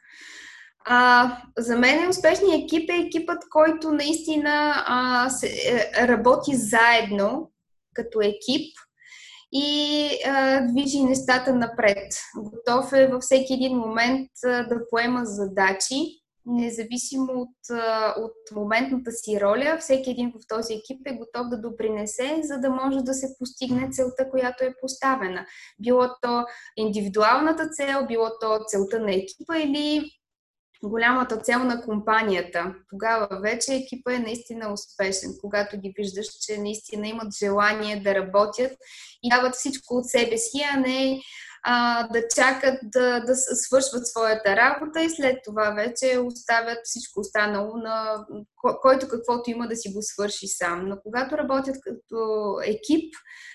А, 0.84 1.30
за 1.58 1.78
мен 1.78 2.08
успешният 2.08 2.62
екип 2.62 2.90
е 2.90 3.06
екипът, 3.06 3.42
който 3.50 3.92
наистина 3.92 4.84
а, 4.86 5.30
се, 5.30 5.46
е, 5.46 6.08
работи 6.08 6.56
заедно 6.56 7.50
като 7.94 8.20
екип 8.20 8.76
и 9.52 10.08
а, 10.26 10.66
движи 10.66 11.02
нещата 11.02 11.54
напред. 11.54 12.12
Готов 12.36 12.92
е 12.92 13.06
във 13.06 13.22
всеки 13.22 13.54
един 13.54 13.76
момент 13.76 14.30
а, 14.44 14.48
да 14.48 14.88
поема 14.90 15.20
задачи, 15.24 16.22
независимо 16.46 17.32
от, 17.32 17.70
а, 17.70 18.14
от 18.18 18.56
моментната 18.56 19.10
си 19.12 19.40
роля. 19.40 19.76
Всеки 19.80 20.10
един 20.10 20.30
в 20.30 20.46
този 20.48 20.74
екип 20.74 21.00
е 21.06 21.16
готов 21.16 21.48
да 21.48 21.60
допринесе, 21.60 22.40
за 22.42 22.58
да 22.58 22.70
може 22.70 22.98
да 22.98 23.14
се 23.14 23.34
постигне 23.38 23.88
целта, 23.90 24.30
която 24.30 24.64
е 24.64 24.74
поставена. 24.80 25.46
Било 25.78 26.08
то 26.22 26.44
индивидуалната 26.76 27.68
цел, 27.68 28.06
било 28.08 28.28
то 28.40 28.58
целта 28.66 29.00
на 29.00 29.12
екипа 29.14 29.58
или 29.58 30.10
голямата 30.82 31.36
цел 31.36 31.58
на 31.58 31.82
компанията. 31.82 32.74
Тогава 32.90 33.40
вече 33.40 33.74
екипа 33.74 34.14
е 34.14 34.18
наистина 34.18 34.72
успешен, 34.72 35.30
когато 35.40 35.80
ги 35.80 35.94
виждаш, 35.98 36.26
че 36.26 36.58
наистина 36.58 37.08
имат 37.08 37.36
желание 37.38 38.00
да 38.00 38.14
работят 38.14 38.72
и 39.22 39.30
дават 39.30 39.54
всичко 39.54 39.94
от 39.94 40.06
себе 40.06 40.38
си, 40.38 40.60
а 40.74 40.80
не 40.80 41.20
а, 41.62 42.08
да 42.08 42.22
чакат 42.34 42.78
да, 42.82 43.20
да 43.20 43.34
свършват 43.36 44.06
своята 44.06 44.56
работа 44.56 45.02
и 45.02 45.10
след 45.10 45.38
това 45.44 45.70
вече 45.70 46.18
оставят 46.18 46.78
всичко 46.84 47.20
останало 47.20 47.76
на 47.76 48.26
който 48.82 49.08
каквото 49.08 49.50
има 49.50 49.68
да 49.68 49.76
си 49.76 49.92
го 49.92 50.02
свърши 50.02 50.46
сам. 50.46 50.88
Но 50.88 50.98
когато 51.02 51.38
работят 51.38 51.76
като 51.82 52.56
екип, 52.64 53.14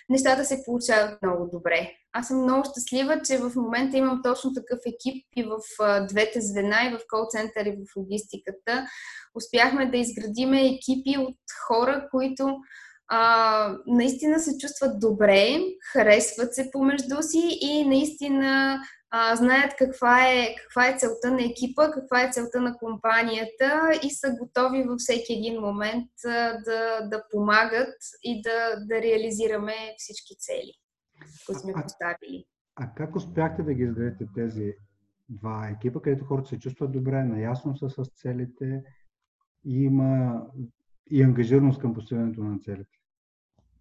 нещата 0.10 0.46
се 0.46 0.64
получават 0.66 1.22
много 1.22 1.50
добре. 1.54 1.92
Аз 2.14 2.28
съм 2.28 2.44
много 2.44 2.64
щастлива, 2.70 3.22
че 3.22 3.38
в 3.38 3.52
момента 3.56 3.98
имам 3.98 4.22
точно 4.24 4.54
такъв 4.54 4.80
екип 4.86 5.26
и 5.36 5.44
в 5.44 5.60
двете 6.08 6.42
звена, 6.42 6.78
и 6.86 6.90
в 6.90 7.00
кол-център, 7.10 7.66
и 7.66 7.72
в 7.72 7.96
логистиката. 7.98 8.88
Успяхме 9.36 9.92
да 9.92 9.98
изградиме 9.98 10.68
екипи 10.68 11.18
от 11.18 11.38
хора, 11.68 12.08
които 12.12 12.58
а, 13.08 13.78
наистина 13.88 14.40
се 14.40 14.58
чувстват 14.58 15.00
добре, 15.00 15.60
харесват 15.92 16.54
се 16.54 16.70
помежду 16.72 17.22
си 17.22 17.58
и 17.62 17.86
наистина 17.88 18.80
а, 19.10 19.36
знаят 19.36 19.74
каква 19.78 20.28
е, 20.28 20.56
каква 20.56 20.88
е 20.88 20.98
целта 20.98 21.32
на 21.32 21.44
екипа, 21.44 21.92
каква 21.92 22.24
е 22.24 22.32
целта 22.32 22.62
на 22.62 22.78
компанията 22.78 24.00
и 24.04 24.10
са 24.10 24.36
готови 24.40 24.84
във 24.84 24.98
всеки 24.98 25.34
един 25.34 25.62
момент 25.62 26.10
а, 26.26 26.30
да, 26.66 27.08
да 27.10 27.24
помагат 27.32 27.96
и 28.24 28.42
да, 28.42 28.86
да 28.86 29.02
реализираме 29.02 29.74
всички 29.98 30.36
цели, 30.40 30.74
които 31.46 31.62
сме 31.62 31.74
поставили. 31.74 32.46
А, 32.76 32.84
а 32.84 32.94
как 32.96 33.16
успяхте 33.16 33.64
да 33.64 33.74
ги 33.74 33.84
изградите 33.84 34.26
тези 34.36 34.74
два 35.30 35.70
екипа, 35.70 36.00
където 36.00 36.26
хората 36.26 36.50
се 36.50 36.60
чувстват 36.60 36.92
добре, 36.92 37.24
наясно 37.24 37.78
са 37.78 37.90
с 37.90 38.10
целите 38.16 38.84
и 39.66 39.84
има 39.84 40.42
и 41.12 41.24
ангажираност 41.24 41.82
към 41.82 41.94
постигането 41.94 42.44
на 42.44 42.60
целите? 42.60 42.97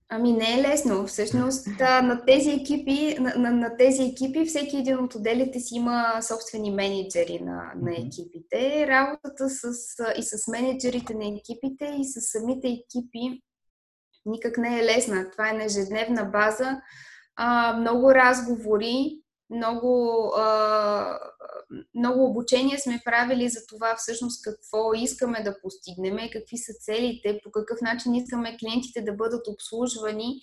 Ами 0.09 0.33
не 0.33 0.55
е 0.55 0.63
лесно. 0.63 1.07
Всъщност 1.07 1.67
на 1.81 2.23
тези 2.27 2.51
екипи, 2.51 3.17
на, 3.21 3.35
на, 3.37 3.51
на 3.51 3.77
тези 3.77 4.03
екипи 4.03 4.47
всеки 4.47 4.77
един 4.77 4.99
от 4.99 5.15
отделите 5.15 5.61
си 5.61 5.75
има 5.75 6.19
собствени 6.23 6.71
менеджери 6.71 7.41
на, 7.41 7.73
на 7.83 7.93
екипите. 7.93 8.87
Работата 8.89 9.49
с, 9.49 9.73
и 10.19 10.23
с 10.23 10.49
менеджерите 10.49 11.15
на 11.15 11.25
екипите 11.27 11.97
и 11.99 12.05
с 12.05 12.21
самите 12.21 12.69
екипи 12.69 13.43
никак 14.27 14.59
не 14.59 14.81
е 14.81 14.85
лесна. 14.85 15.31
Това 15.31 15.51
е 15.51 15.53
на 15.53 15.65
ежедневна 15.65 16.25
база. 16.25 16.81
А, 17.37 17.77
много 17.81 18.15
разговори, 18.15 19.21
много, 19.51 20.33
много 21.95 22.25
обучения 22.25 22.79
сме 22.79 23.01
правили 23.05 23.49
за 23.49 23.61
това 23.69 23.97
всъщност 23.97 24.45
какво 24.45 24.95
искаме 24.95 25.43
да 25.43 25.61
постигнем, 25.63 26.17
какви 26.33 26.57
са 26.57 26.73
целите, 26.81 27.41
по 27.45 27.51
какъв 27.51 27.81
начин 27.81 28.15
искаме 28.15 28.57
клиентите 28.59 29.03
да 29.03 29.13
бъдат 29.13 29.47
обслужвани, 29.49 30.41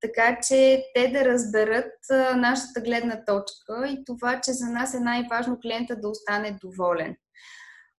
така 0.00 0.38
че 0.48 0.82
те 0.94 1.08
да 1.08 1.24
разберат 1.24 1.92
нашата 2.36 2.80
гледна 2.80 3.24
точка 3.24 3.88
и 3.88 4.04
това, 4.06 4.40
че 4.40 4.52
за 4.52 4.66
нас 4.66 4.94
е 4.94 5.00
най-важно 5.00 5.58
клиента 5.60 5.96
да 5.96 6.08
остане 6.08 6.58
доволен 6.62 7.16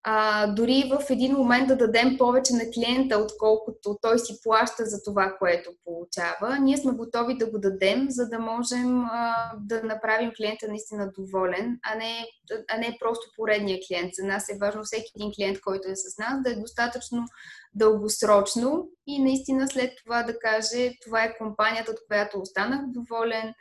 а, 0.04 0.48
дори 0.48 0.92
в 0.92 1.10
един 1.10 1.34
момент 1.34 1.68
да 1.68 1.78
дадем 1.78 2.18
повече 2.18 2.54
на 2.54 2.64
клиента, 2.74 3.18
отколкото 3.18 3.98
той 4.02 4.20
си 4.20 4.40
плаща 4.44 4.86
за 4.86 5.04
това, 5.04 5.36
което 5.40 5.72
получава, 5.86 6.60
ние 6.60 6.78
сме 6.78 6.92
готови 6.92 7.38
да 7.38 7.52
го 7.52 7.60
дадем, 7.60 8.06
за 8.10 8.30
да 8.30 8.40
можем 8.40 9.06
а, 9.06 9.52
да 9.60 9.84
направим 9.84 10.32
клиента 10.38 10.68
наистина 10.68 11.12
доволен, 11.18 11.80
а 11.84 11.96
не, 11.96 12.26
а 12.70 12.78
не 12.78 12.98
просто 13.00 13.32
поредния 13.38 13.80
клиент. 13.88 14.14
За 14.14 14.26
нас 14.26 14.50
е 14.50 14.58
важно 14.62 14.84
всеки 14.84 15.12
един 15.16 15.32
клиент, 15.36 15.62
който 15.62 15.90
е 15.90 15.96
с 15.96 16.18
нас, 16.18 16.44
да 16.44 16.52
е 16.52 16.56
достатъчно 16.56 17.26
дългосрочно 17.74 18.90
и 19.08 19.24
наистина 19.24 19.68
след 19.68 19.92
това 20.04 20.24
да 20.24 20.40
каже, 20.40 20.92
това 21.06 21.24
е 21.24 21.38
компанията, 21.38 21.92
от 21.92 21.98
която 22.08 22.40
останах 22.40 22.82
доволен, 22.88 23.54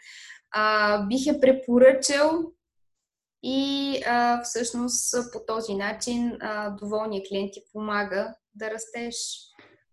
а, 0.51 0.99
бих 1.07 1.27
е 1.27 1.41
препоръчал 1.41 2.53
и 3.43 3.95
а, 4.07 4.43
всъщност 4.43 5.15
по 5.33 5.39
този 5.47 5.75
начин 5.75 6.37
а, 6.41 6.71
доволният 6.71 7.27
клиент 7.29 7.53
ти 7.53 7.61
помага 7.73 8.35
да 8.55 8.71
растеш. 8.71 9.17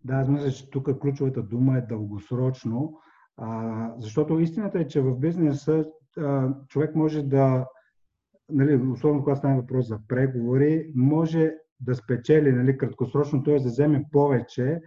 Да, 0.04 0.14
аз 0.14 0.28
мисля, 0.28 0.50
че 0.50 0.70
тук 0.70 1.00
ключовата 1.00 1.42
дума 1.42 1.78
е 1.78 1.80
дългосрочно, 1.80 2.98
а, 3.36 3.92
защото 3.98 4.40
истината 4.40 4.78
е, 4.78 4.86
че 4.86 5.00
в 5.00 5.18
бизнеса 5.18 5.84
а, 6.18 6.48
човек 6.68 6.94
може 6.94 7.22
да, 7.22 7.66
нали, 8.48 8.90
особено 8.92 9.22
когато 9.22 9.38
стане 9.38 9.60
въпрос 9.60 9.88
за 9.88 9.98
преговори, 10.08 10.92
може 10.94 11.52
да 11.80 11.94
спечели 11.94 12.52
нали, 12.52 12.78
краткосрочно, 12.78 13.42
т.е. 13.42 13.54
да 13.54 13.68
вземе 13.68 14.04
повече 14.12 14.80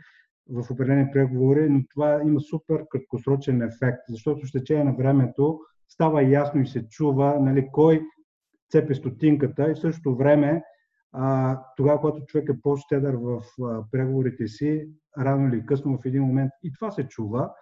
в 0.50 0.72
определени 0.72 1.12
преговори, 1.12 1.70
но 1.70 1.82
това 1.94 2.22
има 2.26 2.40
супер 2.40 2.86
краткосрочен 2.90 3.62
ефект, 3.62 4.02
защото 4.10 4.46
ще 4.46 4.60
течение 4.60 4.84
на 4.84 4.94
времето 4.94 5.60
става 5.90 6.24
ясно 6.24 6.62
и 6.62 6.68
се 6.68 6.88
чува 6.90 7.40
нали, 7.40 7.70
кой 7.72 8.02
цепи 8.72 8.96
стотинката 8.96 9.72
и 9.72 9.74
в 9.74 9.80
същото 9.80 10.16
време 10.16 10.64
а, 11.12 11.60
тогава, 11.78 12.00
когато 12.02 12.26
човек 12.26 12.50
е 12.50 12.62
по-щедър 12.62 13.16
в 13.16 13.42
а, 13.64 13.84
преговорите 13.92 14.48
си, 14.48 14.90
рано 15.18 15.48
или 15.48 15.66
късно 15.66 15.98
в 15.98 16.06
един 16.06 16.24
момент 16.24 16.52
и 16.64 16.74
това 16.74 16.92
се 16.92 17.08
чува. 17.08 17.54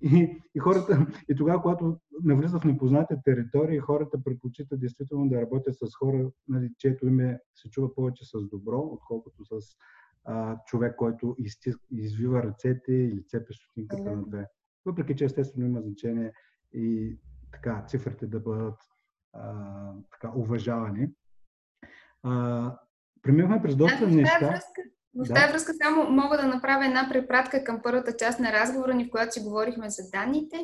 И, 0.00 0.42
и, 0.54 0.58
хората, 0.58 1.06
и 1.28 1.36
тогава, 1.36 1.62
когато 1.62 1.96
навлизат 2.24 2.62
в 2.62 2.66
непознати 2.66 3.14
територии, 3.24 3.78
хората 3.78 4.18
предпочитат 4.24 4.80
действително 4.80 5.28
да 5.28 5.40
работят 5.40 5.74
с 5.74 5.96
хора, 5.98 6.30
нали, 6.48 6.70
чието 6.78 7.06
име 7.06 7.38
се 7.54 7.70
чува 7.70 7.94
повече 7.94 8.24
с 8.24 8.48
добро, 8.48 8.78
отколкото 8.78 9.44
с 9.44 9.66
а, 10.24 10.56
човек, 10.66 10.96
който 10.96 11.36
изтис, 11.38 11.74
извива 11.90 12.42
ръцете 12.42 12.92
или 12.92 13.24
цепи 13.26 13.54
стотинката 13.54 14.16
на 14.16 14.22
две. 14.26 14.46
Въпреки, 14.84 15.16
че 15.16 15.24
естествено 15.24 15.66
има 15.66 15.80
значение 15.80 16.32
и 16.72 17.18
така 17.52 17.84
цифрите 17.88 18.26
да 18.26 18.40
бъдат 18.40 18.78
а, 19.42 19.92
така, 20.12 20.32
уважавани. 20.36 21.08
А, 22.22 22.72
преминахме 23.22 23.62
през 23.62 23.76
доста 23.76 24.08
неща. 24.08 24.60
В 25.18 25.28
да. 25.28 25.34
тази 25.34 25.52
връзка 25.52 25.72
само 25.82 26.10
мога 26.10 26.36
да 26.36 26.46
направя 26.46 26.86
една 26.86 27.08
препратка 27.12 27.64
към 27.64 27.80
първата 27.82 28.16
част 28.16 28.40
на 28.40 28.52
разговора 28.52 28.94
ни, 28.94 29.04
в 29.04 29.10
която 29.10 29.32
си 29.32 29.40
говорихме 29.40 29.90
за 29.90 30.02
данните, 30.12 30.56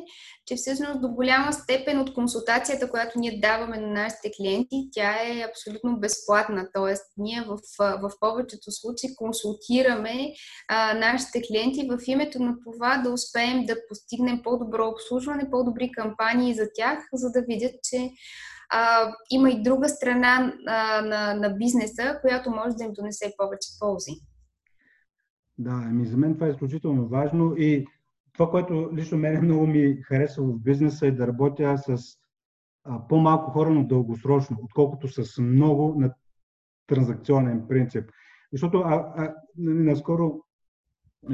че 0.45 0.55
всъщност 0.55 1.01
до 1.01 1.09
голяма 1.09 1.53
степен 1.53 1.99
от 1.99 2.13
консултацията, 2.13 2.89
която 2.89 3.19
ние 3.19 3.39
даваме 3.39 3.77
на 3.77 3.87
нашите 3.87 4.31
клиенти, 4.37 4.89
тя 4.91 5.11
е 5.11 5.45
абсолютно 5.49 5.99
безплатна. 5.99 6.67
Тоест, 6.73 7.03
ние 7.17 7.41
в, 7.41 7.57
в 7.79 8.11
повечето 8.19 8.71
случаи 8.71 9.15
консултираме 9.15 10.33
а, 10.67 10.93
нашите 10.93 11.41
клиенти 11.47 11.87
в 11.89 11.97
името 12.07 12.39
на 12.39 12.55
това 12.63 12.97
да 12.97 13.11
успеем 13.11 13.65
да 13.65 13.75
постигнем 13.89 14.41
по-добро 14.43 14.87
обслужване, 14.87 15.51
по-добри 15.51 15.91
кампании 15.91 16.55
за 16.55 16.67
тях, 16.75 16.99
за 17.13 17.31
да 17.31 17.41
видят, 17.41 17.73
че 17.83 18.09
а, 18.73 19.13
има 19.31 19.49
и 19.49 19.63
друга 19.63 19.89
страна 19.89 20.53
а, 20.67 21.01
на, 21.01 21.33
на 21.33 21.49
бизнеса, 21.49 22.19
която 22.21 22.49
може 22.49 22.75
да 22.75 22.83
им 22.83 22.93
донесе 22.93 23.33
повече 23.37 23.69
ползи. 23.79 24.11
Да, 25.57 25.83
ами 25.85 26.05
за 26.05 26.17
мен 26.17 26.33
това 26.33 26.47
е 26.47 26.49
изключително 26.49 27.07
важно 27.07 27.55
и 27.57 27.85
това, 28.33 28.49
което 28.49 28.89
лично 28.95 29.17
мен 29.17 29.45
много 29.45 29.67
ми 29.67 29.97
харесва 30.01 30.43
в 30.43 30.59
бизнеса 30.59 31.07
е 31.07 31.11
да 31.11 31.27
работя 31.27 31.77
с 31.77 31.97
а, 32.83 33.07
по-малко 33.07 33.51
хора, 33.51 33.69
но 33.69 33.87
дългосрочно, 33.87 34.57
отколкото 34.63 35.07
с 35.07 35.41
много 35.41 35.95
на 35.99 36.13
транзакционен 36.87 37.67
принцип. 37.67 38.09
Защото 38.51 38.79
а, 38.79 39.13
а, 39.17 39.33
наскоро 39.57 40.41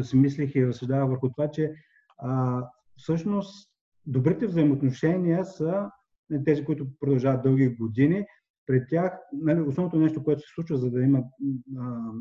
си 0.02 0.18
мислих 0.18 0.56
и 0.56 0.68
разсъждавах 0.68 1.10
върху 1.10 1.30
това, 1.30 1.52
че 1.52 1.74
а, 2.18 2.64
всъщност 2.98 3.70
добрите 4.06 4.48
взаимоотношения 4.48 5.46
са 5.46 5.90
тези, 6.46 6.66
които 6.66 6.88
продължават 7.00 7.44
дълги 7.44 7.70
години. 7.70 8.26
При 8.66 8.88
тях 8.88 9.20
нали, 9.34 9.62
основното 9.62 10.00
нещо, 10.00 10.24
което 10.24 10.42
се 10.42 10.54
случва, 10.54 10.78
за 10.78 10.92
да 10.92 11.02
има 11.02 11.24
а, 11.80 12.12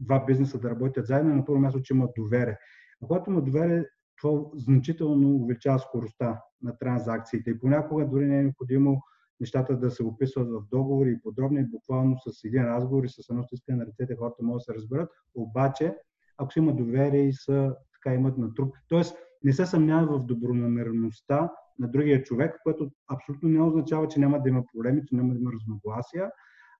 два 0.00 0.24
бизнеса 0.24 0.58
да 0.58 0.70
работят 0.70 1.06
заедно, 1.06 1.32
е 1.32 1.34
на 1.34 1.44
първо 1.44 1.60
място, 1.60 1.82
че 1.82 1.94
имат 1.94 2.10
доверие. 2.16 2.58
А 3.02 3.06
когато 3.06 3.30
има 3.30 3.42
доверие, 3.42 3.84
това 4.22 4.40
значително 4.54 5.36
увеличава 5.36 5.78
скоростта 5.78 6.42
на 6.62 6.78
транзакциите 6.78 7.50
и 7.50 7.58
понякога 7.58 8.06
дори 8.06 8.26
не 8.26 8.38
е 8.38 8.42
необходимо 8.42 9.02
нещата 9.40 9.78
да 9.78 9.90
се 9.90 10.02
описват 10.02 10.48
в 10.48 10.62
договори 10.70 11.10
и 11.10 11.20
подробни, 11.22 11.64
буквално 11.64 12.16
с 12.18 12.44
един 12.44 12.64
разговор 12.64 13.04
и 13.04 13.08
с 13.08 13.28
едно 13.30 13.44
стискане 13.44 13.78
на 13.78 13.86
ръцете 13.86 14.16
хората 14.16 14.42
могат 14.42 14.58
да 14.58 14.60
се 14.60 14.74
разберат. 14.74 15.10
Обаче, 15.34 15.96
ако 16.38 16.52
си 16.52 16.58
има 16.58 16.76
доверие 16.76 17.22
и 17.22 17.32
са, 17.32 17.76
така 17.92 18.14
имат 18.14 18.38
натруп, 18.38 18.74
т.е. 18.88 19.02
не 19.46 19.52
се 19.52 19.66
съмняват 19.66 20.10
в 20.10 20.26
добронамереността 20.26 21.52
на 21.78 21.88
другия 21.88 22.22
човек, 22.22 22.60
което 22.62 22.90
абсолютно 23.08 23.48
не 23.48 23.62
означава, 23.62 24.08
че 24.08 24.20
няма 24.20 24.42
да 24.42 24.48
има 24.48 24.64
проблеми, 24.72 25.02
че 25.06 25.16
няма 25.16 25.34
да 25.34 25.40
има 25.40 25.50
разногласия, 25.52 26.30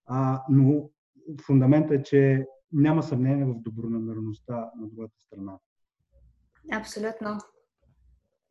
а, 0.06 0.42
но 0.50 0.90
фундаментът 1.46 2.00
е, 2.00 2.02
че 2.02 2.46
няма 2.72 3.02
съмнение 3.02 3.44
в 3.44 3.54
добронамереността 3.54 4.70
на 4.80 4.88
другата 4.88 5.14
страна. 5.18 5.58
Абсолютно. 6.72 7.38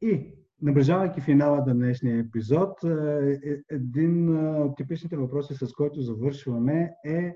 И, 0.01 0.33
наближавайки 0.61 1.21
финала 1.21 1.57
на 1.67 1.73
днешния 1.73 2.19
епизод, 2.19 2.83
е, 2.83 2.89
е, 3.31 3.75
един 3.75 4.37
от 4.61 4.77
типичните 4.77 5.17
въпроси, 5.17 5.55
с 5.55 5.73
който 5.73 6.01
завършваме 6.01 6.93
е 7.05 7.33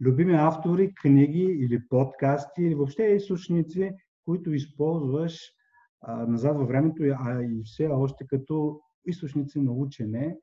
любими 0.00 0.34
автори, 0.34 0.94
книги 1.02 1.44
или 1.60 1.88
подкасти 1.88 2.62
или 2.62 2.74
въобще 2.74 3.02
източници, 3.02 3.90
които 4.24 4.52
използваш 4.52 5.54
а, 6.06 6.26
назад 6.26 6.58
във 6.58 6.68
времето, 6.68 7.02
а 7.02 7.42
и 7.42 7.62
все 7.64 7.86
още 7.86 8.26
като 8.26 8.80
източници 9.06 9.60
на 9.60 9.72
учене 9.72 10.36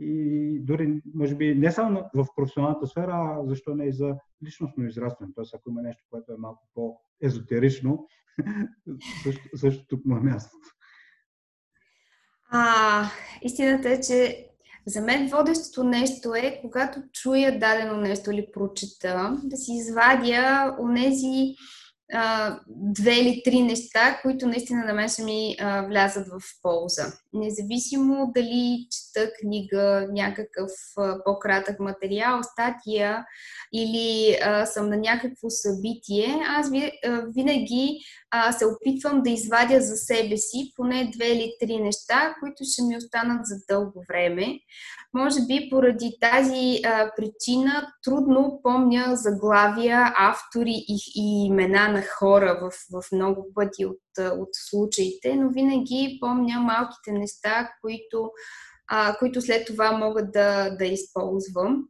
и 0.00 0.58
дори, 0.60 1.02
може 1.14 1.34
би, 1.34 1.54
не 1.54 1.72
само 1.72 2.04
в 2.14 2.26
професионалната 2.36 2.86
сфера, 2.86 3.12
а 3.12 3.46
защо 3.46 3.74
не 3.74 3.84
и 3.84 3.92
за 3.92 4.14
личностно 4.44 4.84
израстване. 4.84 5.32
Тоест, 5.34 5.54
ако 5.54 5.70
има 5.70 5.82
нещо, 5.82 6.04
което 6.10 6.32
е 6.32 6.36
малко 6.38 6.68
по-езотерично, 6.74 8.06
също, 9.22 9.48
също 9.54 9.86
тук 9.86 10.04
му 10.04 10.16
е 10.16 10.20
мястото. 10.20 10.68
А, 12.50 13.04
истината 13.42 13.90
е, 13.90 14.00
че 14.00 14.48
за 14.86 15.00
мен 15.00 15.28
водещото 15.28 15.84
нещо 15.84 16.34
е, 16.34 16.60
когато 16.62 17.00
чуя 17.12 17.58
дадено 17.58 18.00
нещо 18.00 18.30
или 18.30 18.46
прочета, 18.52 19.40
да 19.44 19.56
си 19.56 19.72
извадя 19.72 20.76
онези 20.80 21.54
две 22.68 23.14
или 23.14 23.42
три 23.44 23.62
неща, 23.62 24.18
които 24.22 24.46
наистина 24.46 24.84
на 24.84 24.92
мен 24.92 25.08
ще 25.08 25.22
ми 25.22 25.56
а, 25.60 25.86
влязат 25.86 26.28
в 26.28 26.40
полза. 26.62 27.12
Независимо 27.32 28.32
дали 28.34 28.86
чета 28.90 29.32
книга, 29.40 30.08
някакъв 30.12 30.70
а, 30.98 31.24
по-кратък 31.24 31.80
материал, 31.80 32.40
статия 32.42 33.24
или 33.74 34.38
а, 34.44 34.66
съм 34.66 34.88
на 34.88 34.96
някакво 34.96 35.50
събитие, 35.50 36.36
аз 36.48 36.70
ви, 36.70 36.92
а, 37.06 37.22
винаги 37.34 37.98
а, 38.30 38.52
се 38.52 38.64
опитвам 38.66 39.22
да 39.22 39.30
извадя 39.30 39.80
за 39.80 39.96
себе 39.96 40.36
си 40.36 40.72
поне 40.76 41.10
две 41.14 41.26
или 41.26 41.52
три 41.60 41.78
неща, 41.78 42.34
които 42.40 42.64
ще 42.72 42.82
ми 42.82 42.96
останат 42.96 43.46
за 43.46 43.54
дълго 43.68 44.04
време. 44.08 44.58
Може 45.14 45.40
би 45.46 45.68
поради 45.70 46.16
тази 46.20 46.80
а, 46.84 47.10
причина 47.16 47.86
трудно 48.04 48.60
помня 48.62 49.16
заглавия, 49.16 50.12
автори 50.18 50.84
и, 50.88 50.98
и 51.16 51.46
имена 51.46 51.88
на 51.96 52.02
хора 52.02 52.58
в, 52.62 52.72
в 52.92 53.12
много 53.12 53.54
пъти 53.54 53.86
от, 53.86 54.02
от 54.18 54.48
случаите, 54.52 55.36
но 55.36 55.50
винаги 55.50 56.18
помня 56.20 56.60
малките 56.60 57.12
неща, 57.12 57.72
които, 57.80 58.30
а, 58.88 59.16
които 59.18 59.40
след 59.40 59.66
това 59.66 59.92
мога 59.92 60.26
да, 60.26 60.70
да 60.70 60.84
използвам. 60.84 61.84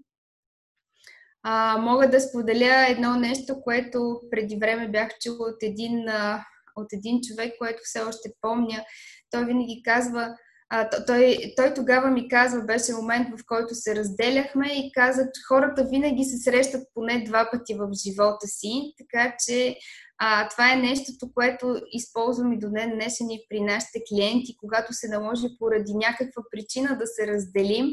А, 1.43 1.79
мога 1.79 2.11
да 2.11 2.21
споделя 2.21 2.87
едно 2.89 3.17
нещо, 3.17 3.61
което 3.63 4.21
преди 4.31 4.57
време 4.57 4.89
бях 4.89 5.09
чула 5.21 5.49
от 5.49 5.63
един, 5.63 6.09
а, 6.09 6.45
от 6.77 6.93
един 6.93 7.21
човек, 7.21 7.55
което 7.59 7.79
все 7.83 8.01
още 8.01 8.33
помня. 8.41 8.85
Той 9.31 9.45
винаги 9.45 9.83
казва, 9.85 10.37
а, 10.69 10.89
той, 11.07 11.39
той 11.57 11.75
тогава 11.75 12.11
ми 12.11 12.29
казва, 12.29 12.61
беше 12.61 12.93
момент, 12.93 13.29
в 13.29 13.43
който 13.47 13.75
се 13.75 13.97
разделяхме 13.97 14.67
и 14.67 14.93
каза, 14.93 15.23
че 15.23 15.43
хората 15.49 15.85
винаги 15.85 16.25
се 16.25 16.51
срещат 16.51 16.89
поне 16.95 17.25
два 17.27 17.49
пъти 17.53 17.75
в 17.75 17.89
живота 18.05 18.47
си, 18.47 18.95
така 18.99 19.37
че 19.47 19.77
а, 20.19 20.49
това 20.49 20.73
е 20.73 20.77
нещото, 20.77 21.33
което 21.35 21.81
използвам 21.93 22.53
и 22.53 22.59
до 22.59 22.69
днес 22.69 22.91
днешен 22.95 23.31
и 23.31 23.47
при 23.49 23.61
нашите 23.61 24.03
клиенти, 24.09 24.57
когато 24.61 24.93
се 24.93 25.09
наложи 25.09 25.47
поради 25.59 25.95
някаква 25.95 26.43
причина 26.51 26.99
да 26.99 27.07
се 27.07 27.27
разделим 27.27 27.87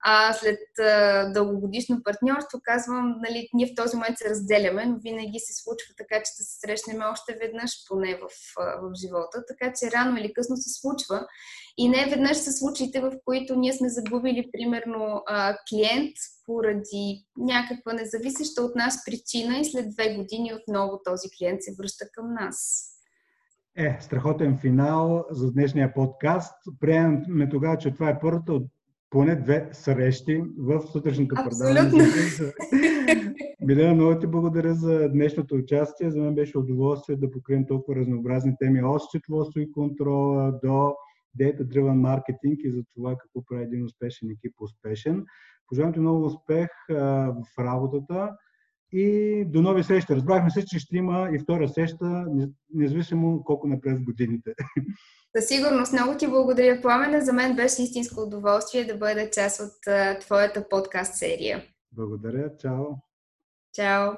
а, 0.00 0.32
след 0.32 0.60
а, 0.78 1.24
дългогодишно 1.32 2.02
партньорство, 2.04 2.60
казвам, 2.62 3.14
нали, 3.28 3.48
ние 3.54 3.66
в 3.66 3.74
този 3.76 3.96
момент 3.96 4.18
се 4.18 4.30
разделяме, 4.30 4.86
но 4.86 4.98
винаги 4.98 5.38
се 5.38 5.62
случва 5.62 5.94
така, 5.96 6.16
че 6.16 6.30
да 6.38 6.44
се 6.44 6.58
срещнем 6.60 7.00
още 7.12 7.38
веднъж, 7.40 7.70
поне 7.88 8.14
в, 8.14 8.28
в 8.56 8.92
живота. 9.00 9.44
Така 9.48 9.72
че 9.72 9.90
рано 9.90 10.16
или 10.16 10.32
късно 10.32 10.56
се 10.56 10.80
случва. 10.80 11.26
И 11.78 11.88
не 11.88 12.06
веднъж 12.10 12.36
са 12.36 12.52
случаите, 12.52 13.00
в 13.00 13.12
които 13.24 13.56
ние 13.56 13.72
сме 13.72 13.88
загубили, 13.88 14.50
примерно, 14.52 15.22
а, 15.26 15.56
клиент 15.68 16.12
поради 16.46 17.26
някаква 17.36 17.92
независеща 17.92 18.62
от 18.62 18.74
нас 18.74 19.04
причина 19.04 19.58
и 19.58 19.64
след 19.64 19.90
две 19.90 20.16
години 20.16 20.52
отново 20.54 21.00
този 21.04 21.28
клиент 21.38 21.62
се 21.62 21.74
връща 21.78 22.04
към 22.12 22.34
нас. 22.34 22.84
Е, 23.76 23.98
страхотен 24.00 24.58
финал 24.58 25.24
за 25.30 25.52
днешния 25.52 25.94
подкаст. 25.94 26.54
Приемаме 26.80 27.48
тогава, 27.48 27.78
че 27.78 27.94
това 27.94 28.10
е 28.10 28.20
първата 28.20 28.52
от 28.52 28.62
поне 29.10 29.36
две 29.36 29.68
срещи 29.72 30.42
в 30.58 30.82
сутрешното 30.92 31.34
предаване. 31.34 32.02
Милена, 33.60 33.94
много 33.94 34.18
ти 34.18 34.26
благодаря 34.26 34.74
за 34.74 35.08
днешното 35.08 35.54
участие. 35.54 36.10
За 36.10 36.20
мен 36.20 36.34
беше 36.34 36.58
удоволствие 36.58 37.16
да 37.16 37.30
покрием 37.30 37.66
толкова 37.66 37.96
разнообразни 37.96 38.54
теми 38.58 38.82
от 38.82 39.02
счетоводство 39.02 39.60
и 39.60 39.72
контрола 39.72 40.52
до 40.64 40.94
data-driven 41.40 41.94
маркетинг 41.94 42.58
и 42.64 42.70
за 42.70 42.82
това 42.94 43.16
какво 43.16 43.44
прави 43.44 43.62
един 43.62 43.84
успешен 43.84 44.30
екип 44.30 44.54
успешен. 44.60 45.24
Пожелавам 45.68 45.94
ти 45.94 46.00
много 46.00 46.24
успех 46.24 46.68
а, 46.90 46.94
в 47.32 47.58
работата 47.58 48.30
и 48.92 49.44
до 49.46 49.62
нови 49.62 49.82
срещи. 49.82 50.14
Разбрахме 50.14 50.50
се, 50.50 50.64
че 50.66 50.78
ще 50.78 50.96
има 50.96 51.30
и 51.34 51.38
втора 51.38 51.68
среща, 51.68 52.26
независимо 52.74 53.44
колко 53.44 53.68
напред 53.68 53.98
в 53.98 54.04
годините. 54.04 54.54
Със 55.36 55.48
сигурност. 55.48 55.92
Много 55.92 56.16
ти 56.16 56.26
благодаря, 56.26 56.80
Пламена. 56.80 57.24
За 57.24 57.32
мен 57.32 57.56
беше 57.56 57.82
истинско 57.82 58.20
удоволствие 58.20 58.84
да 58.84 58.96
бъда 58.96 59.30
част 59.30 59.60
от 59.60 60.20
твоята 60.20 60.68
подкаст 60.68 61.14
серия. 61.14 61.64
Благодаря. 61.92 62.56
Чао. 62.56 62.84
Чао. 63.74 64.12